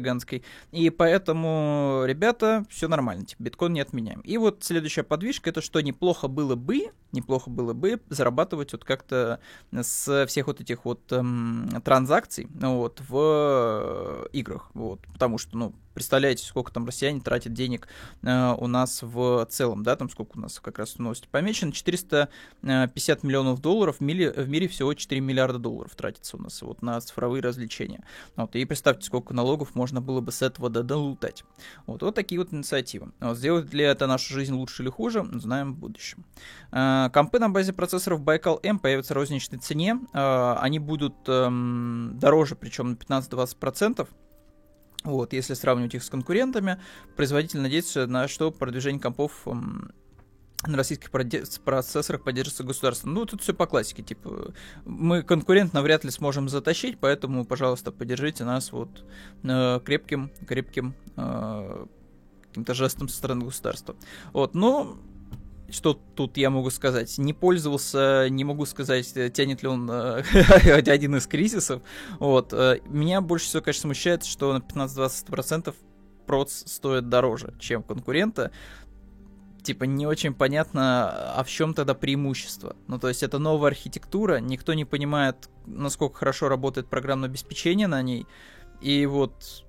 криптовалютно-цыганской. 0.07 0.43
И 0.73 0.91
поэтому, 0.91 2.05
ребята, 2.07 2.65
все 2.69 2.89
нормально, 2.89 3.25
типа, 3.25 3.43
биткоин 3.43 3.73
не 3.73 3.81
отменяем. 3.81 4.21
И 4.21 4.39
вот 4.39 4.63
следующая 4.63 5.03
подвижка, 5.03 5.51
это 5.51 5.61
что 5.61 5.81
неплохо 5.81 6.29
было 6.29 6.55
бы, 6.55 6.91
неплохо 7.13 7.51
было 7.51 7.73
бы 7.73 8.01
зарабатывать 8.09 8.73
вот 8.73 8.85
как-то 8.85 9.41
с 9.73 10.27
всех 10.27 10.47
вот 10.47 10.61
этих 10.61 10.85
вот 10.85 11.01
эм, 11.13 11.69
транзакций 11.85 12.49
вот, 12.55 13.01
в 13.09 14.29
играх, 14.33 14.71
вот, 14.75 15.01
потому 15.13 15.39
что, 15.39 15.57
ну, 15.57 15.75
представляете, 15.97 16.45
сколько 16.45 16.71
там 16.71 16.87
россияне 16.87 17.21
тратят 17.21 17.55
денег 17.55 17.89
э, 18.23 18.55
у 18.59 18.67
нас 18.67 19.01
в 19.03 19.47
целом, 19.47 19.83
да, 19.83 19.97
там 19.97 20.11
сколько 20.11 20.37
у 20.37 20.41
нас 20.41 20.61
как 20.61 20.79
раз 20.79 20.99
новости 20.99 21.27
помечено, 21.31 21.73
450 21.73 23.23
миллионов 23.23 23.63
долларов, 23.63 23.97
в 23.99 24.03
мире, 24.03 24.31
в 24.31 24.47
мире 24.47 24.69
всего 24.69 24.93
4 24.93 25.21
миллиарда 25.23 25.59
долларов 25.59 25.97
тратится 25.97 26.37
у 26.37 26.41
нас 26.41 26.61
вот 26.61 26.83
на 26.83 27.01
цифровые 27.01 27.43
развлечения. 27.43 28.05
Вот, 28.37 28.55
и 28.57 28.65
представьте, 28.67 29.07
сколько 29.07 29.33
налогов 29.33 29.75
можно 29.75 29.96
было 30.01 30.21
бы 30.21 30.33
с 30.33 30.43
этого 30.43 30.69
долутать. 30.71 31.45
Вот, 31.87 32.03
вот 32.03 32.15
такие 32.15 32.41
вот 32.41 32.53
инициативы. 32.53 33.13
Вот, 33.21 33.37
сделать 33.37 33.73
ли 33.73 33.85
это 33.85 34.07
нашу 34.07 34.35
жизнь 34.35 34.55
лучше 34.55 34.83
или 34.83 34.91
хуже, 34.91 35.27
знаем 35.35 35.75
в 35.75 35.79
будущем. 35.79 36.25
Э, 36.73 37.11
компы 37.13 37.39
на 37.39 37.49
базе 37.49 37.73
процессоров 37.73 38.23
Baikal 38.23 38.61
M 38.63 38.79
появятся 38.79 39.15
в 39.15 39.17
розничной 39.17 39.59
цене, 39.59 39.99
э, 40.13 40.55
они 40.61 40.79
будут 40.79 41.15
э, 41.27 41.49
дороже, 42.15 42.57
причем 42.57 42.91
на 42.91 42.95
15-20%. 42.95 44.09
Вот, 45.05 45.33
если 45.33 45.55
сравнивать 45.55 45.95
их 45.95 46.03
с 46.03 46.11
конкурентами, 46.11 46.81
производитель 47.15 47.61
надеется 47.61 48.07
на 48.09 48.27
что 48.27 48.51
продвижение 48.51 49.01
компов 49.01 49.47
эм, 49.47 49.93
на 50.67 50.77
российских 50.77 51.11
процессорах 51.11 52.23
поддерживается 52.23 52.65
государством. 52.65 53.15
Ну, 53.15 53.25
тут 53.27 53.43
все 53.43 53.55
по 53.55 53.67
классике, 53.67 54.03
типа, 54.03 54.53
мы 54.85 55.23
конкурент 55.23 55.73
навряд 55.73 56.05
ли 56.05 56.11
сможем 56.11 56.49
затащить, 56.49 56.99
поэтому, 56.99 57.45
пожалуйста, 57.45 57.93
поддержите 57.93 58.45
нас 58.45 58.73
вот 58.73 59.05
э, 59.43 59.81
крепким, 59.85 60.31
крепким 60.47 60.95
э, 61.17 61.87
каким-то 62.49 62.75
жестом 62.75 63.09
со 63.09 63.17
стороны 63.17 63.45
государства. 63.45 63.97
Вот, 64.33 64.55
но 64.55 64.99
что 65.71 65.95
тут 65.95 66.37
я 66.37 66.51
могу 66.51 66.71
сказать? 66.71 67.19
Не 67.19 67.33
пользовался, 67.33 68.29
не 68.31 68.45
могу 68.45 68.67
сказать, 68.67 69.13
тянет 69.33 69.63
ли 69.63 69.69
он 69.69 69.91
э, 69.91 70.23
один 70.87 71.17
из 71.17 71.27
кризисов. 71.27 71.83
Вот. 72.19 72.53
Э, 72.53 72.81
меня 72.87 73.21
больше 73.21 73.47
всего, 73.47 73.63
конечно, 73.63 73.83
смущает, 73.83 74.25
что 74.25 74.53
на 74.53 74.59
15-20% 74.59 75.75
проц 76.27 76.63
стоит 76.67 77.09
дороже, 77.09 77.55
чем 77.59 77.83
конкурента. 77.83 78.51
Типа, 79.67 79.83
не 79.83 80.07
очень 80.07 80.33
понятно, 80.33 81.11
а 81.35 81.43
в 81.43 81.49
чем 81.49 81.75
тогда 81.75 81.95
преимущество. 81.95 82.77
Ну, 82.87 83.01
то 83.01 83.09
есть, 83.09 83.25
это 83.25 83.41
новая 83.41 83.73
архитектура, 83.73 84.39
никто 84.39 84.75
не 84.75 84.85
понимает, 84.85 85.49
насколько 85.67 86.19
хорошо 86.19 86.49
работает 86.49 86.89
программное 86.89 87.29
обеспечение 87.29 87.89
на 87.89 88.01
ней. 88.01 88.29
И 88.81 89.07
вот 89.07 89.65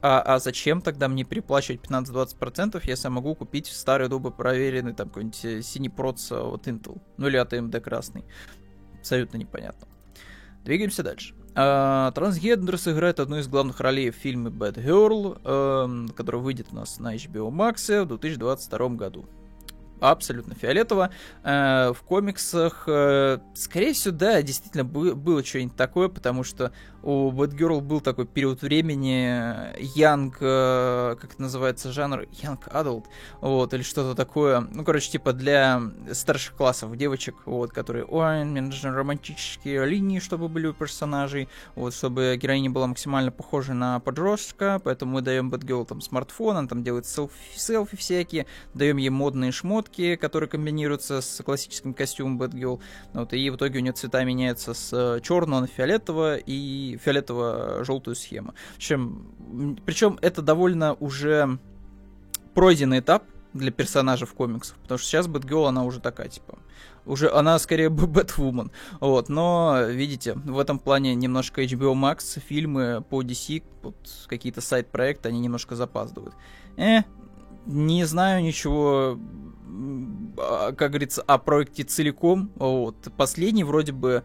а, 0.00 0.22
а 0.22 0.38
зачем 0.38 0.80
тогда 0.80 1.08
мне 1.08 1.24
переплачивать 1.24 1.82
15-20%, 1.82 2.80
если 2.84 3.08
я 3.08 3.10
могу 3.10 3.34
купить 3.34 3.66
старый, 3.66 4.08
добрый, 4.08 4.32
проверенный, 4.32 4.94
там, 4.94 5.08
какой-нибудь 5.08 5.44
э, 5.44 5.60
синий 5.60 5.90
проц 5.90 6.32
от 6.32 6.66
Intel, 6.66 6.98
ну 7.18 7.26
или 7.28 7.36
от 7.36 7.52
AMD 7.52 7.78
красный. 7.80 8.24
Абсолютно 8.98 9.36
непонятно. 9.36 9.86
Двигаемся 10.64 11.02
дальше. 11.02 11.34
А, 11.58 12.10
Трансгендер 12.12 12.76
сыграет 12.76 13.18
одну 13.18 13.38
из 13.38 13.48
главных 13.48 13.80
ролей 13.80 14.10
в 14.10 14.14
фильме 14.14 14.50
Bad 14.50 14.74
Girl, 14.74 16.12
который 16.12 16.40
выйдет 16.40 16.68
у 16.70 16.76
нас 16.76 16.98
на 16.98 17.16
HBO 17.16 17.50
Max 17.50 18.04
в 18.04 18.08
2022 18.08 18.88
году 18.90 19.24
абсолютно 20.00 20.54
фиолетово. 20.54 21.10
Э, 21.42 21.92
в 21.92 22.02
комиксах, 22.02 22.84
э, 22.86 23.38
скорее 23.54 23.92
всего, 23.92 24.14
да, 24.14 24.42
действительно 24.42 24.84
было 24.84 25.44
что-нибудь 25.44 25.76
такое, 25.76 26.08
потому 26.08 26.44
что 26.44 26.72
у 27.06 27.30
Batgirl 27.30 27.80
был 27.80 28.00
такой 28.00 28.26
период 28.26 28.62
времени 28.62 29.40
Young, 29.96 30.34
э, 30.40 31.16
как 31.20 31.32
это 31.32 31.42
называется 31.42 31.92
жанр, 31.92 32.22
Young 32.42 32.58
Adult, 32.72 33.04
вот, 33.40 33.72
или 33.74 33.82
что-то 33.82 34.16
такое, 34.16 34.60
ну, 34.60 34.84
короче, 34.84 35.12
типа 35.12 35.32
для 35.32 35.80
старших 36.12 36.56
классов 36.56 36.96
девочек, 36.96 37.36
вот, 37.44 37.70
которые, 37.70 38.04
ой, 38.04 38.44
мне 38.44 38.60
нужны 38.60 38.90
романтические 38.90 39.86
линии, 39.86 40.18
чтобы 40.18 40.48
были 40.48 40.66
у 40.66 40.72
персонажей, 40.72 41.48
вот, 41.76 41.94
чтобы 41.94 42.36
героиня 42.42 42.70
была 42.70 42.88
максимально 42.88 43.30
похожа 43.30 43.72
на 43.72 44.00
подростка, 44.00 44.80
поэтому 44.82 45.12
мы 45.12 45.20
даем 45.22 45.48
Batgirl 45.48 45.86
там 45.86 46.00
смартфон, 46.00 46.56
она 46.56 46.66
там 46.66 46.82
делает 46.82 47.06
селфи, 47.06 47.56
селфи 47.56 47.96
всякие, 47.96 48.46
даем 48.74 48.96
ей 48.96 49.10
модные 49.10 49.52
шмотки, 49.86 50.16
которые 50.16 50.48
комбинируются 50.48 51.20
с 51.20 51.42
классическим 51.42 51.94
костюмом 51.94 52.40
Batgirl, 52.40 52.80
вот, 53.12 53.32
и 53.32 53.50
в 53.50 53.56
итоге 53.56 53.78
у 53.78 53.82
нее 53.82 53.92
цвета 53.92 54.24
меняются 54.24 54.74
с 54.74 55.20
черного 55.22 55.60
на 55.60 55.66
фиолетового, 55.66 56.36
и 56.36 56.98
фиолетово-желтую 57.04 58.14
схему. 58.14 58.54
Причем, 58.76 59.78
причем 59.84 60.18
это 60.22 60.42
довольно 60.42 60.94
уже 60.94 61.58
пройденный 62.54 63.00
этап 63.00 63.24
для 63.52 63.70
персонажей 63.70 64.26
в 64.26 64.34
комиксах, 64.34 64.76
потому 64.78 64.98
что 64.98 65.08
сейчас 65.08 65.28
Бэтгерл, 65.28 65.66
она 65.66 65.84
уже 65.84 66.00
такая, 66.00 66.28
типа, 66.28 66.58
уже 67.06 67.30
она 67.30 67.58
скорее 67.58 67.88
Бэтвумен, 67.88 68.70
вот, 69.00 69.28
но, 69.28 69.82
видите, 69.88 70.34
в 70.34 70.58
этом 70.58 70.78
плане 70.78 71.14
немножко 71.14 71.62
HBO 71.62 71.94
Max, 71.94 72.40
фильмы 72.40 73.02
по 73.08 73.22
DC, 73.22 73.62
вот, 73.82 73.96
какие-то 74.26 74.60
сайт-проекты, 74.60 75.28
они 75.28 75.40
немножко 75.40 75.74
запаздывают. 75.74 76.34
Э, 76.76 77.02
не 77.66 78.04
знаю 78.04 78.42
ничего, 78.42 79.18
а, 80.38 80.72
как 80.72 80.90
говорится, 80.90 81.22
о 81.22 81.38
проекте 81.38 81.84
целиком, 81.84 82.50
вот, 82.56 82.96
последний 83.16 83.64
вроде 83.64 83.92
бы 83.92 84.24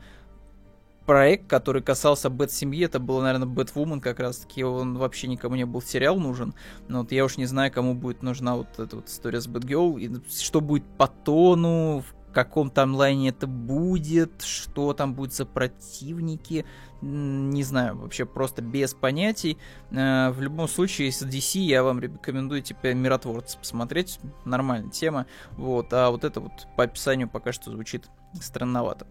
проект, 1.05 1.47
который 1.47 1.81
касался 1.81 2.29
Бэт-семьи, 2.29 2.85
это 2.85 2.99
был, 2.99 3.19
наверное, 3.21 3.47
Бэтвумен 3.47 3.99
как 3.99 4.19
раз-таки, 4.19 4.63
он 4.63 4.97
вообще 4.97 5.27
никому 5.27 5.55
не 5.55 5.65
был 5.65 5.81
сериал 5.81 6.19
нужен, 6.19 6.53
но 6.87 6.99
вот 6.99 7.11
я 7.11 7.25
уж 7.25 7.37
не 7.37 7.45
знаю, 7.45 7.71
кому 7.71 7.95
будет 7.95 8.21
нужна 8.21 8.55
вот 8.55 8.67
эта 8.77 8.95
вот 8.95 9.09
история 9.09 9.41
с 9.41 9.47
Бэтгелл, 9.47 9.97
и 9.97 10.09
что 10.29 10.61
будет 10.61 10.85
по 10.97 11.07
тону, 11.07 12.03
каком 12.31 12.69
таймлайне 12.69 13.29
это 13.29 13.47
будет, 13.47 14.41
что 14.41 14.93
там 14.93 15.13
будет 15.13 15.33
за 15.33 15.45
противники, 15.45 16.65
не 17.01 17.63
знаю, 17.63 17.97
вообще 17.97 18.25
просто 18.25 18.61
без 18.61 18.93
понятий. 18.93 19.57
Э, 19.91 20.29
в 20.31 20.41
любом 20.41 20.67
случае, 20.67 21.07
если 21.07 21.27
DC, 21.27 21.59
я 21.59 21.83
вам 21.83 21.99
рекомендую, 21.99 22.61
типа, 22.61 22.93
Миротворцы 22.93 23.57
посмотреть, 23.57 24.19
нормальная 24.45 24.91
тема, 24.91 25.25
вот, 25.51 25.91
а 25.93 26.09
вот 26.11 26.23
это 26.23 26.39
вот 26.41 26.67
по 26.77 26.83
описанию 26.83 27.29
пока 27.29 27.51
что 27.51 27.71
звучит 27.71 28.09
странновато. 28.39 29.07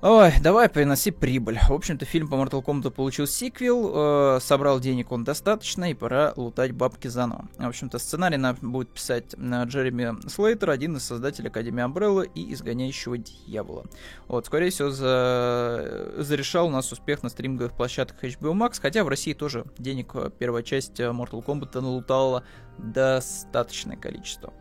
Ой, 0.00 0.32
давай 0.40 0.68
приноси 0.68 1.10
прибыль. 1.10 1.58
В 1.58 1.72
общем-то, 1.72 2.04
фильм 2.04 2.28
по 2.28 2.36
Mortal 2.36 2.64
Kombat 2.64 2.92
получил 2.92 3.26
сиквел, 3.26 4.36
э, 4.36 4.40
собрал 4.40 4.78
денег 4.78 5.10
он 5.10 5.24
достаточно, 5.24 5.90
и 5.90 5.94
пора 5.94 6.34
лутать 6.36 6.70
бабки 6.70 7.08
заново. 7.08 7.48
В 7.58 7.66
общем-то, 7.66 7.98
сценарий 7.98 8.36
нам 8.36 8.56
будет 8.62 8.90
писать 8.90 9.34
э, 9.34 9.64
Джереми 9.64 10.14
Слейтер, 10.28 10.70
один 10.70 10.98
из 10.98 11.04
создателей 11.04 11.48
Академии 11.48 11.82
Амбрелла 11.82 12.22
и 12.22 12.52
Изгоняющего 12.52 13.18
Дьявола. 13.18 13.86
Вот, 14.28 14.46
скорее 14.46 14.70
всего, 14.70 14.90
за... 14.90 16.12
зарешал 16.18 16.68
у 16.68 16.70
нас 16.70 16.92
успех 16.92 17.24
на 17.24 17.28
стриминговых 17.28 17.72
площадках 17.72 18.22
HBO 18.22 18.52
Max, 18.52 18.78
хотя 18.80 19.02
в 19.02 19.08
России 19.08 19.32
тоже 19.32 19.64
денег 19.78 20.12
э, 20.14 20.30
первая 20.38 20.62
часть 20.62 21.00
э, 21.00 21.06
Mortal 21.06 21.44
Kombat 21.44 21.80
налутала 21.80 22.44
достаточное 22.78 23.96
количество. 23.96 24.52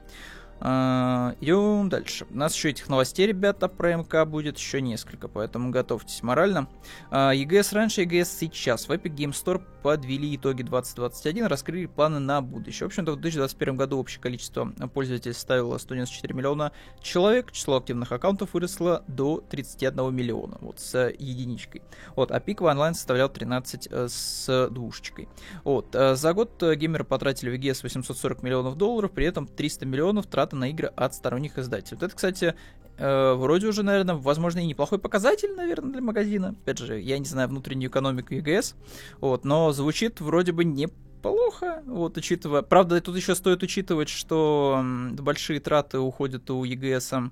Идем 0.60 1.90
дальше. 1.90 2.26
У 2.30 2.38
нас 2.38 2.56
еще 2.56 2.72
этих 2.72 2.90
новостей, 2.90 3.28
ребята, 3.28 3.68
про 3.68 3.96
МК 3.96 4.26
будет 4.26 4.58
еще 4.58 4.82
несколько, 4.82 5.28
поэтому 5.28 5.70
готовьтесь 5.70 6.24
морально. 6.24 6.68
А, 7.12 7.34
EGS 7.34 7.74
раньше, 7.74 8.04
EGS 8.04 8.26
сейчас. 8.40 8.88
В 8.88 8.92
Epic 8.92 9.16
Game 9.16 9.32
Store 9.32 9.62
подвели 9.84 10.36
итоги 10.36 10.64
2021, 10.64 11.46
раскрыли 11.46 11.86
планы 11.86 12.20
на 12.20 12.42
будущее. 12.42 12.88
В 12.88 12.88
общем-то, 12.88 13.14
в 13.14 13.16
2021 13.22 13.76
году 13.78 14.00
общее 14.00 14.22
количество 14.22 14.66
пользователей 14.94 15.34
составило 15.34 15.78
194 15.78 16.34
миллиона 16.34 16.72
человек, 17.02 17.52
число 17.52 17.78
активных 17.78 18.12
аккаунтов 18.12 18.54
выросло 18.54 19.04
до 19.08 19.44
31 19.50 20.14
миллиона, 20.14 20.58
вот, 20.60 20.80
с 20.80 21.10
единичкой. 21.18 21.84
Вот, 22.16 22.32
а 22.32 22.40
пик 22.40 22.62
в 22.62 22.66
онлайн 22.66 22.96
составлял 22.96 23.30
13 23.30 23.88
э, 23.90 24.08
с 24.10 24.70
двушечкой. 24.72 25.30
Вот, 25.64 25.96
э, 25.96 26.16
за 26.16 26.34
год 26.34 26.62
э, 26.64 26.76
геймеры 26.76 27.04
потратили 27.04 27.50
в 27.50 27.54
EGS 27.54 27.84
840 27.84 28.44
миллионов 28.44 28.76
долларов, 28.76 29.12
при 29.12 29.26
этом 29.26 29.48
300 29.48 29.86
миллионов 29.86 30.28
трат 30.28 30.47
траты 30.48 30.56
на 30.56 30.70
игры 30.70 30.92
от 30.96 31.14
сторонних 31.14 31.58
издателей. 31.58 31.98
Вот 32.00 32.04
это, 32.04 32.16
кстати, 32.16 32.56
э, 32.98 33.34
вроде 33.34 33.68
уже, 33.68 33.84
наверное, 33.84 34.16
возможно, 34.16 34.60
и 34.60 34.66
неплохой 34.66 35.00
показатель, 35.00 35.54
наверное, 35.56 35.92
для 35.92 36.02
магазина. 36.02 36.56
Опять 36.64 36.80
же, 36.80 37.00
я 37.00 37.20
не 37.20 37.26
знаю 37.26 37.50
внутреннюю 37.50 37.90
экономику 37.90 38.34
EGS, 38.34 38.76
вот, 39.20 39.46
но 39.46 39.72
звучит 39.72 40.22
вроде 40.22 40.52
бы 40.52 40.64
неплохо, 40.64 41.84
вот, 41.86 42.18
учитывая... 42.18 42.62
Правда, 42.62 43.00
тут 43.02 43.16
еще 43.16 43.36
стоит 43.36 43.64
учитывать, 43.64 44.10
что 44.10 44.82
большие 45.20 45.60
траты 45.60 46.00
уходят 46.00 46.50
у 46.50 46.64
EGS 46.64 47.30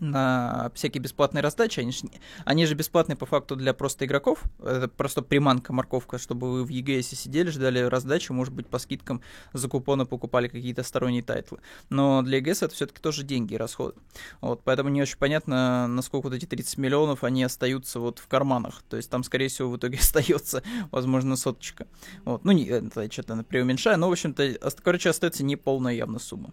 на 0.00 0.70
всякие 0.74 1.02
бесплатные 1.02 1.42
раздачи. 1.42 1.80
Они 1.80 1.92
же, 1.92 2.00
они 2.44 2.66
же 2.66 2.74
бесплатные 2.74 3.16
по 3.16 3.26
факту 3.26 3.56
для 3.56 3.72
просто 3.72 4.04
игроков. 4.04 4.42
Это 4.62 4.88
просто 4.88 5.22
приманка, 5.22 5.72
морковка, 5.72 6.18
чтобы 6.18 6.52
вы 6.52 6.64
в 6.64 6.70
EGS 6.70 7.14
сидели, 7.14 7.50
ждали 7.50 7.80
раздачи, 7.80 8.32
может 8.32 8.52
быть, 8.52 8.66
по 8.66 8.78
скидкам 8.78 9.22
за 9.52 9.68
купоны 9.68 10.04
покупали 10.04 10.48
какие-то 10.48 10.82
сторонние 10.82 11.22
тайтлы. 11.22 11.60
Но 11.88 12.22
для 12.22 12.40
EGS 12.40 12.66
это 12.66 12.74
все-таки 12.74 13.00
тоже 13.00 13.22
деньги 13.22 13.54
и 13.54 13.56
расходы. 13.56 13.94
Вот, 14.40 14.62
поэтому 14.64 14.88
не 14.88 15.02
очень 15.02 15.18
понятно, 15.18 15.86
насколько 15.86 16.26
вот 16.26 16.34
эти 16.34 16.46
30 16.46 16.78
миллионов, 16.78 17.24
они 17.24 17.44
остаются 17.44 18.00
вот 18.00 18.18
в 18.18 18.26
карманах. 18.26 18.82
То 18.88 18.96
есть 18.96 19.10
там, 19.10 19.22
скорее 19.24 19.48
всего, 19.48 19.70
в 19.70 19.76
итоге 19.76 19.98
остается, 20.00 20.62
возможно, 20.90 21.36
соточка. 21.36 21.86
Вот. 22.24 22.44
Ну, 22.44 22.52
не, 22.52 22.66
это 22.66 23.10
что-то 23.10 23.42
преуменьшаю, 23.44 23.98
но, 23.98 24.08
в 24.08 24.12
общем-то, 24.12 24.58
короче, 24.82 25.10
остается 25.10 25.44
неполная 25.44 25.94
явно 25.94 26.18
сумма. 26.18 26.52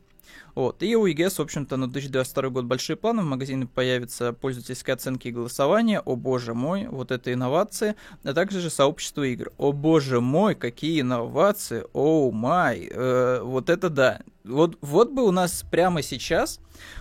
Вот. 0.56 0.84
И 0.84 0.96
у 0.96 1.08
EGS, 1.08 1.36
в 1.38 1.39
общем-то, 1.42 1.77
на 1.77 1.88
2022 1.88 2.50
год 2.50 2.65
большие 2.65 2.96
планы. 2.96 3.24
В 3.24 3.25
магазине 3.25 3.65
появятся 3.65 4.34
пользовательские 4.34 4.94
оценки 4.94 5.27
и 5.27 5.32
голосования. 5.32 6.00
О 6.00 6.15
боже 6.15 6.53
мой, 6.53 6.88
вот 6.88 7.12
это 7.12 7.34
инновации. 7.34 7.96
А 8.24 8.34
также 8.34 8.60
же 8.60 8.70
сообщество 8.70 9.24
игр. 9.24 9.51
О 9.58 9.72
боже 9.72 10.22
мой, 10.22 10.56
какие 10.56 11.01
инновации. 11.01 11.86
Оу 11.94 12.30
oh 12.30 12.32
май. 12.32 12.89
Э, 12.92 13.42
вот 13.42 13.70
это 13.70 13.89
да. 13.89 14.22
Вот, 14.44 14.77
вот 14.82 15.12
бы 15.12 15.24
у 15.24 15.32
нас 15.32 15.63
прямо 15.70 16.01
сейчас 16.01 16.60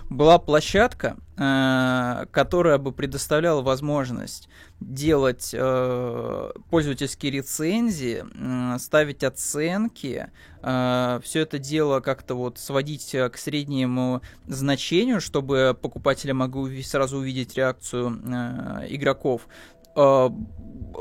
была 0.09 0.39
площадка, 0.39 1.17
э, 1.37 2.27
которая 2.31 2.79
бы 2.79 2.93
предоставляла 2.93 3.63
возможность 3.63 4.49
делать 4.81 5.51
э, 5.53 6.51
пользовательские 6.71 7.33
рецензии, 7.33 8.25
ставить 8.79 9.25
оценки, 9.25 10.31
э, 10.63 11.21
все 11.23 11.41
это 11.41 11.59
дело 11.59 12.01
как-то 12.01 12.35
вот 12.35 12.59
сводить 12.59 13.11
к 13.13 13.37
среднему 13.37 14.23
значению, 14.47 15.21
чтобы 15.21 15.77
покупатели 15.81 16.33
могли 16.33 16.83
сразу 16.83 17.19
увидеть 17.19 17.57
реакцию 17.57 18.11
игроков. 18.89 19.49
Э, 19.97 20.31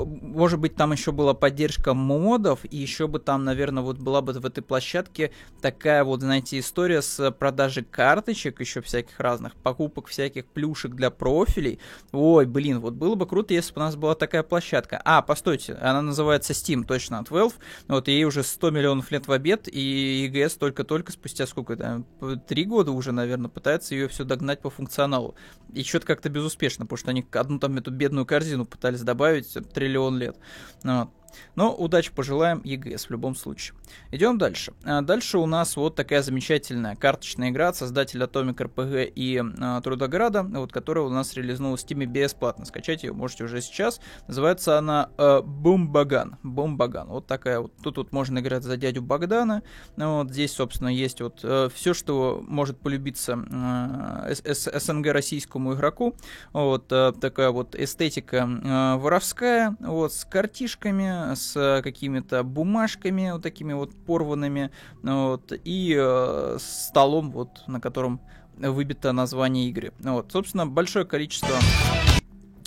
может 0.05 0.59
быть, 0.59 0.75
там 0.75 0.91
еще 0.91 1.11
была 1.11 1.33
поддержка 1.33 1.93
модов, 1.93 2.59
и 2.69 2.77
еще 2.77 3.07
бы 3.07 3.19
там, 3.19 3.43
наверное, 3.43 3.83
вот 3.83 3.97
была 3.97 4.21
бы 4.21 4.33
в 4.33 4.45
этой 4.45 4.61
площадке 4.61 5.31
такая 5.61 6.03
вот, 6.03 6.21
знаете, 6.21 6.59
история 6.59 7.01
с 7.01 7.31
продажей 7.31 7.83
карточек, 7.83 8.59
еще 8.59 8.81
всяких 8.81 9.19
разных, 9.19 9.55
покупок 9.55 10.07
всяких 10.07 10.45
плюшек 10.45 10.93
для 10.93 11.09
профилей. 11.09 11.79
Ой, 12.11 12.45
блин, 12.45 12.79
вот 12.79 12.93
было 12.93 13.15
бы 13.15 13.27
круто, 13.27 13.53
если 13.53 13.73
бы 13.73 13.81
у 13.81 13.83
нас 13.83 13.95
была 13.95 14.15
такая 14.15 14.43
площадка. 14.43 15.01
А, 15.03 15.21
постойте, 15.21 15.73
она 15.73 16.01
называется 16.01 16.53
Steam, 16.53 16.83
точно, 16.85 17.19
от 17.19 17.29
Valve. 17.29 17.53
Вот 17.87 18.07
ей 18.07 18.23
уже 18.25 18.43
100 18.43 18.71
миллионов 18.71 19.11
лет 19.11 19.27
в 19.27 19.31
обед, 19.31 19.67
и 19.67 20.29
EGS 20.31 20.57
только-только 20.57 21.11
спустя 21.11 21.47
сколько 21.47 21.75
там, 21.75 22.05
три 22.47 22.65
года 22.65 22.91
уже, 22.91 23.11
наверное, 23.11 23.49
пытается 23.49 23.95
ее 23.95 24.07
все 24.07 24.23
догнать 24.23 24.61
по 24.61 24.69
функционалу. 24.69 25.35
И 25.73 25.83
что-то 25.83 26.05
как-то 26.05 26.29
безуспешно, 26.29 26.85
потому 26.85 26.97
что 26.97 27.09
они 27.11 27.25
одну 27.31 27.59
там 27.59 27.77
эту 27.77 27.91
бедную 27.91 28.25
корзину 28.25 28.65
пытались 28.81 29.01
добавить, 29.01 29.53
триллион 29.73 30.17
лет. 30.17 30.35
Вот. 30.83 31.09
Но 31.55 31.73
удачи 31.73 32.11
пожелаем 32.11 32.59
EGS 32.59 33.07
в 33.07 33.11
любом 33.11 33.35
случае. 33.35 33.75
Идем 34.11 34.37
дальше. 34.37 34.73
А 34.83 35.01
дальше 35.01 35.37
у 35.37 35.45
нас 35.45 35.75
вот 35.75 35.95
такая 35.95 36.21
замечательная 36.21 36.95
карточная 36.95 37.49
игра 37.49 37.69
от 37.69 37.75
создателя 37.75 38.25
Atomic 38.25 38.55
RPG 38.55 39.11
и 39.15 39.41
а, 39.59 39.81
Трудограда, 39.81 40.43
вот, 40.43 40.71
которая 40.71 41.05
у 41.05 41.09
нас 41.09 41.33
реализовалась 41.33 41.83
в 41.83 41.85
Steam 41.85 42.05
бесплатно. 42.05 42.65
Скачать 42.65 43.03
ее 43.03 43.13
можете 43.13 43.43
уже 43.43 43.61
сейчас. 43.61 43.99
Называется 44.27 44.77
она 44.77 45.09
э, 45.17 45.41
Бумбаган. 45.41 46.37
Бумбаган. 46.43 47.07
Вот 47.07 47.27
такая 47.27 47.59
вот. 47.59 47.73
Тут 47.83 47.97
вот 47.97 48.11
можно 48.11 48.39
играть 48.39 48.63
за 48.63 48.77
дядю 48.77 49.01
Богдана. 49.01 49.63
Вот 49.95 50.31
здесь, 50.31 50.53
собственно, 50.53 50.89
есть 50.89 51.21
вот 51.21 51.39
э, 51.43 51.69
все, 51.73 51.93
что 51.93 52.43
может 52.47 52.79
полюбиться 52.79 53.39
э, 53.51 54.33
СНГ 54.53 55.07
российскому 55.07 55.73
игроку. 55.73 56.15
Вот 56.53 56.91
э, 56.91 57.13
такая 57.19 57.51
вот 57.51 57.75
эстетика 57.75 58.47
э, 58.47 58.95
воровская, 58.97 59.75
вот 59.79 60.13
с 60.13 60.25
картишками, 60.25 61.03
с 61.35 61.81
какими-то 61.83 62.43
бумажками 62.43 63.31
вот 63.31 63.43
такими 63.43 63.73
вот 63.73 63.95
порванными, 64.05 64.71
вот, 65.03 65.51
и 65.63 65.95
э, 65.97 66.57
столом, 66.59 67.31
вот, 67.31 67.63
на 67.67 67.79
котором 67.79 68.21
выбито 68.57 69.11
название 69.11 69.69
игры. 69.69 69.93
Вот, 69.99 70.31
собственно, 70.31 70.67
большое 70.67 71.05
количество... 71.05 71.55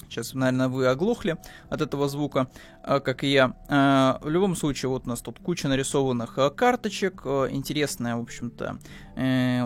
Сейчас, 0.08 0.32
наверное, 0.32 0.68
вы 0.68 0.86
оглохли 0.86 1.38
от 1.70 1.80
этого 1.80 2.08
звука, 2.08 2.48
э, 2.84 3.00
как 3.00 3.24
и 3.24 3.32
я. 3.32 3.56
Э, 3.68 4.24
в 4.24 4.30
любом 4.30 4.54
случае, 4.54 4.90
вот 4.90 5.06
у 5.06 5.08
нас 5.08 5.20
тут 5.20 5.40
куча 5.40 5.66
нарисованных 5.66 6.38
э, 6.38 6.50
карточек. 6.50 7.22
Интересная, 7.26 8.14
в 8.14 8.20
общем-то, 8.20 8.78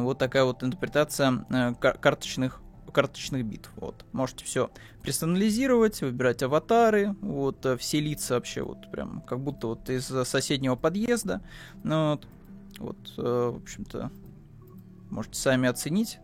вот 0.02 0.18
такая 0.18 0.44
вот 0.44 0.64
интерпретация 0.64 1.44
карточных 2.00 2.62
карточных 2.92 3.44
битв. 3.44 3.70
Вот. 3.76 4.04
Можете 4.12 4.44
все 4.44 4.70
персонализировать, 5.02 6.00
выбирать 6.02 6.42
аватары, 6.42 7.14
вот, 7.20 7.64
э, 7.64 7.76
все 7.76 8.00
лица 8.00 8.34
вообще, 8.34 8.62
вот, 8.62 8.90
прям, 8.90 9.22
как 9.22 9.40
будто 9.40 9.68
вот 9.68 9.88
из 9.88 10.04
соседнего 10.04 10.76
подъезда. 10.76 11.40
Ну, 11.82 12.10
вот, 12.10 12.26
вот 12.78 13.14
э, 13.16 13.50
в 13.54 13.56
общем-то, 13.62 14.10
можете 15.10 15.38
сами 15.38 15.68
оценить. 15.68 16.18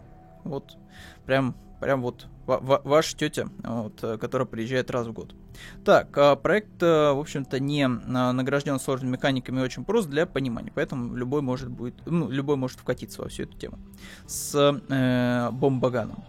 Вот, 0.45 0.77
прям, 1.25 1.57
прям 1.81 2.03
вот 2.03 2.27
ваша 2.47 3.17
тетя, 3.17 3.49
вот, 3.63 4.03
э, 4.03 4.19
которая 4.19 4.47
приезжает 4.47 4.91
раз 4.91 5.07
в 5.07 5.13
год. 5.13 5.35
Так, 5.85 6.09
а 6.19 6.37
проект, 6.37 6.83
в 6.83 7.19
общем-то, 7.19 7.61
не 7.61 7.87
награжден 7.87 8.79
сложными 8.81 9.13
механиками, 9.13 9.61
очень 9.61 9.85
прост 9.85 10.09
для 10.11 10.27
понимания, 10.27 10.73
поэтому 10.75 11.15
любой 11.15 11.43
может 11.43 11.71
будет, 11.71 11.95
ну, 12.07 12.29
любой 12.29 12.57
может 12.57 12.81
вкатиться 12.81 13.23
во 13.23 13.29
всю 13.29 13.45
эту 13.45 13.57
тему 13.57 13.79
с 14.27 14.55
э, 14.89 15.51
бомбаганом. 15.53 16.25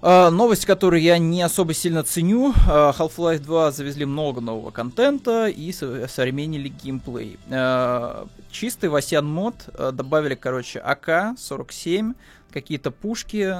Uh, 0.00 0.30
новость, 0.30 0.64
которую 0.64 1.02
я 1.02 1.18
не 1.18 1.42
особо 1.42 1.74
сильно 1.74 2.04
ценю. 2.04 2.52
Uh, 2.52 2.96
Half-Life 2.96 3.40
2 3.40 3.72
завезли 3.72 4.04
много 4.04 4.40
нового 4.40 4.70
контента 4.70 5.48
и 5.48 5.72
современнили 5.72 6.68
геймплей. 6.68 7.36
Uh, 7.48 8.28
чистый 8.48 8.90
Васян 8.90 9.26
мод 9.26 9.56
добавили, 9.76 10.36
короче, 10.36 10.78
АК-47, 10.78 12.14
какие-то 12.52 12.92
пушки, 12.92 13.56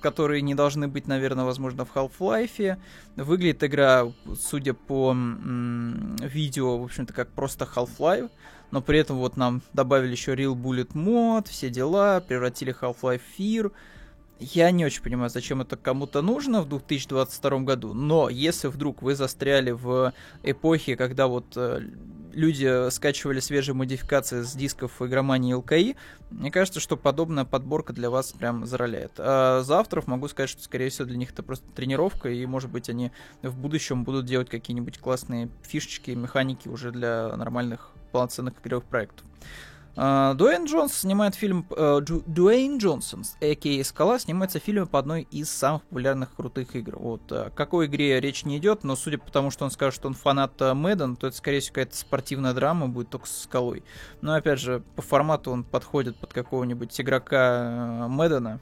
которые 0.00 0.42
не 0.42 0.54
должны 0.54 0.86
быть, 0.86 1.08
наверное, 1.08 1.44
возможно, 1.44 1.84
в 1.84 1.96
Half-Life. 1.96 2.76
Выглядит 3.16 3.64
игра, 3.64 4.12
судя 4.40 4.74
по 4.74 5.10
м- 5.10 6.14
видео, 6.20 6.78
в 6.78 6.84
общем-то, 6.84 7.12
как 7.12 7.30
просто 7.30 7.64
Half-Life. 7.74 8.30
Но 8.70 8.80
при 8.80 9.00
этом 9.00 9.16
вот 9.16 9.36
нам 9.36 9.60
добавили 9.72 10.12
еще 10.12 10.34
Real 10.34 10.54
Bullet 10.54 10.90
мод, 10.94 11.48
все 11.48 11.68
дела, 11.68 12.20
превратили 12.20 12.72
Half-Life 12.80 13.22
Fear 13.36 13.72
я 14.40 14.70
не 14.70 14.84
очень 14.84 15.02
понимаю, 15.02 15.30
зачем 15.30 15.60
это 15.60 15.76
кому-то 15.76 16.22
нужно 16.22 16.62
в 16.62 16.68
2022 16.68 17.58
году, 17.60 17.94
но 17.94 18.28
если 18.28 18.68
вдруг 18.68 19.02
вы 19.02 19.14
застряли 19.14 19.70
в 19.70 20.12
эпохе, 20.42 20.96
когда 20.96 21.26
вот 21.26 21.44
э, 21.56 21.82
люди 22.32 22.90
скачивали 22.90 23.40
свежие 23.40 23.74
модификации 23.74 24.42
с 24.42 24.52
дисков 24.54 25.02
игромании 25.02 25.52
ЛКИ, 25.52 25.96
мне 26.30 26.50
кажется, 26.50 26.80
что 26.80 26.96
подобная 26.96 27.44
подборка 27.44 27.92
для 27.92 28.10
вас 28.10 28.32
прям 28.32 28.66
зароляет. 28.66 29.12
А 29.18 29.62
завтра 29.62 30.02
могу 30.06 30.28
сказать, 30.28 30.50
что, 30.50 30.62
скорее 30.62 30.88
всего, 30.88 31.06
для 31.06 31.18
них 31.18 31.32
это 31.32 31.42
просто 31.42 31.70
тренировка, 31.72 32.30
и, 32.30 32.44
может 32.46 32.70
быть, 32.70 32.88
они 32.88 33.12
в 33.42 33.56
будущем 33.56 34.04
будут 34.04 34.26
делать 34.26 34.48
какие-нибудь 34.48 34.98
классные 34.98 35.48
фишечки, 35.62 36.12
механики 36.12 36.68
уже 36.68 36.92
для 36.92 37.36
нормальных 37.36 37.90
полноценных 38.12 38.54
игровых 38.62 38.84
проектов. 38.84 39.26
Uh, 39.96 40.34
Дуэйн 40.34 40.64
Джонс 40.64 40.94
снимает 40.94 41.34
фильм... 41.34 41.66
Uh, 41.70 42.00
Дуэйн 42.26 42.78
Джонсон, 42.78 43.24
а.к.а. 43.40 43.84
Скала, 43.84 44.18
снимается 44.18 44.60
в 44.60 44.62
фильме 44.62 44.86
по 44.86 44.98
одной 44.98 45.22
из 45.30 45.50
самых 45.50 45.82
популярных 45.82 46.34
крутых 46.34 46.76
игр. 46.76 46.96
Вот. 46.96 47.32
О 47.32 47.50
какой 47.50 47.86
игре 47.86 48.20
речь 48.20 48.44
не 48.44 48.58
идет, 48.58 48.84
но 48.84 48.96
судя 48.96 49.18
по 49.18 49.30
тому, 49.30 49.50
что 49.50 49.64
он 49.64 49.70
скажет, 49.70 49.94
что 49.94 50.08
он 50.08 50.14
фанат 50.14 50.60
uh, 50.60 50.74
Мэдден, 50.74 51.16
то 51.16 51.26
это, 51.26 51.36
скорее 51.36 51.60
всего, 51.60 51.74
какая-то 51.74 51.96
спортивная 51.96 52.54
драма 52.54 52.88
будет 52.88 53.10
только 53.10 53.26
с 53.26 53.42
Скалой. 53.42 53.82
Но, 54.20 54.34
опять 54.34 54.60
же, 54.60 54.82
по 54.96 55.02
формату 55.02 55.50
он 55.50 55.64
подходит 55.64 56.16
под 56.16 56.32
какого-нибудь 56.32 56.98
игрока 57.00 58.06
Мэддена, 58.08 58.60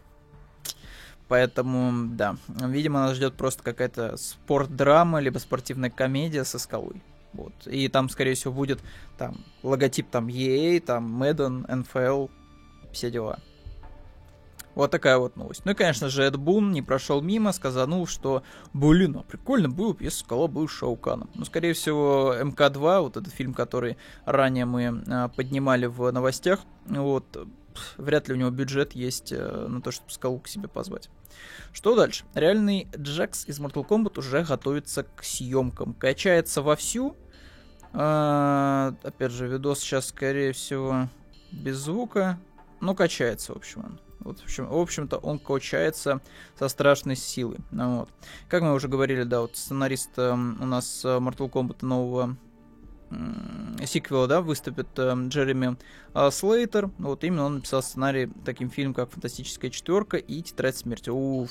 Поэтому, 1.28 2.08
да, 2.16 2.36
видимо, 2.48 3.00
нас 3.00 3.14
ждет 3.14 3.34
просто 3.34 3.62
какая-то 3.62 4.16
спорт-драма, 4.16 5.20
либо 5.20 5.36
спортивная 5.38 5.90
комедия 5.90 6.42
со 6.44 6.58
скалой. 6.58 7.02
Вот. 7.32 7.52
И 7.66 7.88
там, 7.88 8.08
скорее 8.08 8.34
всего, 8.34 8.52
будет 8.52 8.80
там 9.16 9.44
логотип 9.62 10.08
там 10.10 10.28
EA, 10.28 10.80
там 10.80 11.22
Madden, 11.22 11.66
NFL, 11.66 12.30
все 12.92 13.10
дела. 13.10 13.38
Вот 14.74 14.92
такая 14.92 15.18
вот 15.18 15.34
новость. 15.34 15.62
Ну 15.64 15.72
и, 15.72 15.74
конечно 15.74 16.08
же, 16.08 16.22
Эд 16.22 16.36
Бун 16.36 16.70
не 16.70 16.82
прошел 16.82 17.20
мимо, 17.20 17.50
сказанул, 17.50 18.06
что, 18.06 18.44
блин, 18.72 19.16
а 19.16 19.22
прикольно 19.22 19.68
было 19.68 19.92
бы, 19.92 20.04
если 20.04 20.20
Скала 20.20 20.46
был 20.46 20.68
Шауканом. 20.68 21.28
Ну, 21.34 21.44
скорее 21.44 21.72
всего, 21.72 22.32
МК-2, 22.40 23.00
вот 23.00 23.16
этот 23.16 23.32
фильм, 23.32 23.54
который 23.54 23.96
ранее 24.24 24.66
мы 24.66 25.02
а, 25.08 25.28
поднимали 25.30 25.86
в 25.86 26.08
новостях, 26.12 26.60
вот, 26.86 27.24
вряд 27.96 28.28
ли 28.28 28.34
у 28.34 28.36
него 28.36 28.50
бюджет 28.50 28.92
есть 28.92 29.32
а, 29.32 29.66
на 29.68 29.80
то, 29.80 29.90
чтобы 29.90 30.10
Скалу 30.10 30.38
к 30.38 30.48
себе 30.48 30.68
позвать. 30.68 31.10
Что 31.72 31.94
дальше? 31.94 32.24
Реальный 32.34 32.88
Джекс 32.96 33.46
из 33.46 33.60
Mortal 33.60 33.86
Kombat 33.86 34.18
уже 34.18 34.42
готовится 34.44 35.04
к 35.04 35.22
съемкам. 35.22 35.94
Качается 35.94 36.62
вовсю. 36.62 37.16
А, 37.92 38.94
опять 39.02 39.32
же, 39.32 39.46
видос 39.46 39.80
сейчас, 39.80 40.06
скорее 40.06 40.52
всего, 40.52 41.08
без 41.52 41.76
звука. 41.76 42.38
Но 42.80 42.94
качается, 42.94 43.52
в 43.52 43.56
общем, 43.56 43.84
он. 43.84 44.00
Вот, 44.20 44.40
в, 44.40 44.44
общем, 44.44 44.66
в 44.66 44.76
общем-то, 44.76 45.16
он 45.18 45.38
качается 45.38 46.20
со 46.58 46.68
страшной 46.68 47.16
силой. 47.16 47.58
Ну, 47.70 48.00
вот. 48.00 48.10
Как 48.48 48.62
мы 48.62 48.74
уже 48.74 48.88
говорили, 48.88 49.22
да, 49.22 49.40
вот 49.42 49.56
сценарист 49.56 50.10
э, 50.16 50.32
у 50.32 50.36
нас 50.66 51.04
э, 51.04 51.08
Mortal 51.08 51.50
Kombat 51.50 51.84
нового 51.84 52.36
сиквела, 53.86 54.26
да, 54.26 54.40
выступит 54.40 54.88
э, 54.96 55.14
Джереми 55.28 55.76
э, 56.14 56.30
Слейтер. 56.30 56.90
Вот 56.98 57.24
именно 57.24 57.44
он 57.44 57.56
написал 57.56 57.82
сценарий 57.82 58.30
таким 58.44 58.70
фильмом, 58.70 58.94
как 58.94 59.10
«Фантастическая 59.10 59.70
четверка» 59.70 60.16
и 60.16 60.42
«Тетрадь 60.42 60.76
смерти». 60.76 61.10
Уф, 61.10 61.50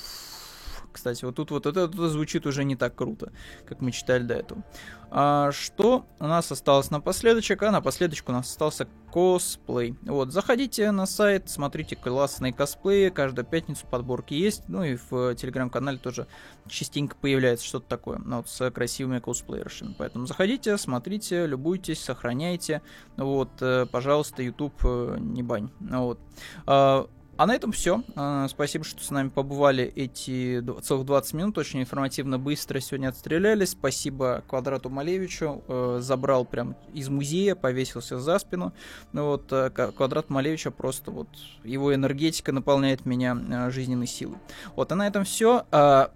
кстати, 0.92 1.24
вот 1.24 1.36
тут 1.36 1.50
вот 1.50 1.66
это, 1.66 1.80
это 1.80 2.08
звучит 2.08 2.46
уже 2.46 2.64
не 2.64 2.76
так 2.76 2.94
круто, 2.94 3.32
как 3.66 3.80
мы 3.80 3.92
читали 3.92 4.22
до 4.22 4.34
этого. 4.34 4.62
А 5.10 5.52
что 5.52 6.06
у 6.18 6.26
нас 6.26 6.52
осталось 6.52 6.90
напоследочек? 6.90 7.62
А 7.62 7.70
напоследочек 7.70 8.28
у 8.28 8.32
нас 8.32 8.50
остался 8.50 8.86
косплей. 9.10 9.96
Вот, 10.02 10.32
заходите 10.32 10.90
на 10.90 11.06
сайт, 11.06 11.48
смотрите 11.48 11.96
классные 11.96 12.52
косплеи, 12.52 13.08
каждую 13.08 13.46
пятницу 13.46 13.86
подборки 13.86 14.34
есть, 14.34 14.68
ну 14.68 14.84
и 14.84 14.96
в 14.96 15.34
телеграм-канале 15.34 15.96
тоже 15.96 16.26
частенько 16.68 17.16
появляется 17.16 17.66
что-то 17.66 17.88
такое, 17.88 18.18
ну, 18.18 18.38
вот, 18.38 18.48
с 18.50 18.70
красивыми 18.70 19.18
косплеершами. 19.18 19.94
Поэтому 19.96 20.26
заходите, 20.26 20.76
смотрите, 20.76 21.46
любуйтесь, 21.46 22.02
сохраняйте. 22.02 22.82
Вот, 23.16 23.50
э, 23.60 23.86
пожалуйста, 23.90 24.42
YouTube 24.42 24.74
э, 24.84 25.16
не 25.18 25.42
бань. 25.42 25.70
Вот. 25.80 26.20
А, 26.66 27.08
а 27.38 27.46
на 27.46 27.54
этом 27.54 27.70
все. 27.70 28.02
А, 28.16 28.48
спасибо, 28.48 28.84
что 28.84 29.02
с 29.02 29.10
нами 29.10 29.28
побывали 29.28 29.84
эти 29.84 30.60
целых 30.82 31.06
20 31.06 31.34
минут. 31.34 31.56
Очень 31.56 31.80
информативно, 31.80 32.36
быстро 32.36 32.80
сегодня 32.80 33.08
отстрелялись. 33.08 33.70
Спасибо 33.70 34.42
Квадрату 34.48 34.90
Малевичу. 34.90 35.62
Э, 35.68 35.98
забрал 36.02 36.44
прям 36.44 36.74
из 36.92 37.08
музея, 37.08 37.54
повесился 37.54 38.18
за 38.18 38.40
спину. 38.40 38.72
Ну 39.12 39.26
вот 39.26 39.52
э, 39.52 39.70
Квадрат 39.70 40.30
Малевича 40.30 40.72
просто 40.72 41.12
вот 41.12 41.28
его 41.62 41.94
энергетика 41.94 42.50
наполняет 42.50 43.06
меня 43.06 43.38
э, 43.48 43.70
жизненной 43.70 44.08
силой. 44.08 44.38
Вот, 44.74 44.90
а 44.90 44.96
на 44.96 45.06
этом 45.06 45.22
все. 45.22 45.64
А, 45.70 46.10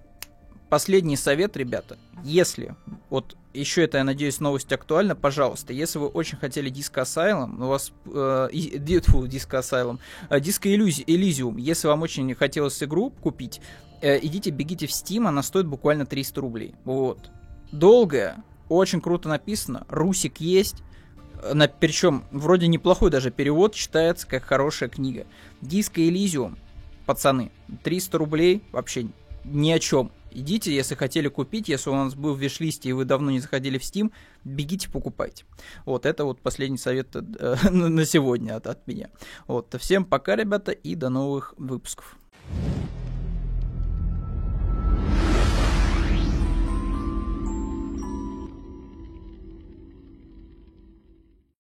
последний 0.70 1.16
совет, 1.16 1.56
ребята. 1.56 1.98
Если 2.24 2.74
вот 3.10 3.36
еще 3.54 3.84
это, 3.84 3.98
я 3.98 4.04
надеюсь, 4.04 4.40
новость 4.40 4.72
актуальна, 4.72 5.14
пожалуйста, 5.14 5.72
если 5.72 5.98
вы 5.98 6.06
очень 6.06 6.38
хотели 6.38 6.70
Disco 6.70 7.02
Asylum, 7.02 7.62
у 7.62 7.68
вас 7.68 7.92
э, 8.06 8.48
Disco 8.52 9.26
Asylum, 9.28 9.98
э, 10.30 10.38
Elysium, 10.38 11.60
если 11.60 11.88
вам 11.88 12.02
очень 12.02 12.34
хотелось 12.34 12.82
игру 12.82 13.10
купить, 13.10 13.60
э, 14.00 14.18
идите, 14.22 14.50
бегите 14.50 14.86
в 14.86 14.90
Steam, 14.90 15.28
она 15.28 15.42
стоит 15.42 15.66
буквально 15.66 16.06
300 16.06 16.40
рублей. 16.40 16.74
Вот. 16.84 17.30
Долгая, 17.70 18.42
очень 18.68 19.00
круто 19.00 19.28
написано, 19.28 19.86
русик 19.88 20.40
есть, 20.40 20.82
на, 21.52 21.68
причем 21.68 22.24
вроде 22.30 22.68
неплохой 22.68 23.10
даже 23.10 23.30
перевод, 23.30 23.74
читается 23.74 24.26
как 24.26 24.44
хорошая 24.44 24.88
книга. 24.88 25.26
Disco 25.60 25.96
Elysium, 25.96 26.56
пацаны, 27.06 27.50
300 27.82 28.18
рублей 28.18 28.62
вообще 28.72 29.08
ни 29.44 29.70
о 29.72 29.78
чем 29.78 30.12
идите, 30.34 30.74
если 30.74 30.94
хотели 30.94 31.28
купить, 31.28 31.68
если 31.68 31.90
у 31.90 31.94
нас 31.94 32.14
был 32.14 32.34
в 32.34 32.40
виш-листе 32.40 32.88
и 32.88 32.92
вы 32.92 33.04
давно 33.04 33.30
не 33.30 33.40
заходили 33.40 33.78
в 33.78 33.82
Steam, 33.82 34.12
бегите, 34.44 34.90
покупайте. 34.90 35.44
Вот, 35.84 36.06
это 36.06 36.24
вот 36.24 36.40
последний 36.40 36.78
совет 36.78 37.14
э, 37.14 37.56
на 37.70 38.04
сегодня 38.04 38.56
от, 38.56 38.66
от 38.66 38.86
меня. 38.86 39.10
Вот, 39.46 39.74
всем 39.78 40.04
пока, 40.04 40.36
ребята, 40.36 40.72
и 40.72 40.94
до 40.94 41.08
новых 41.08 41.54
выпусков. 41.56 42.16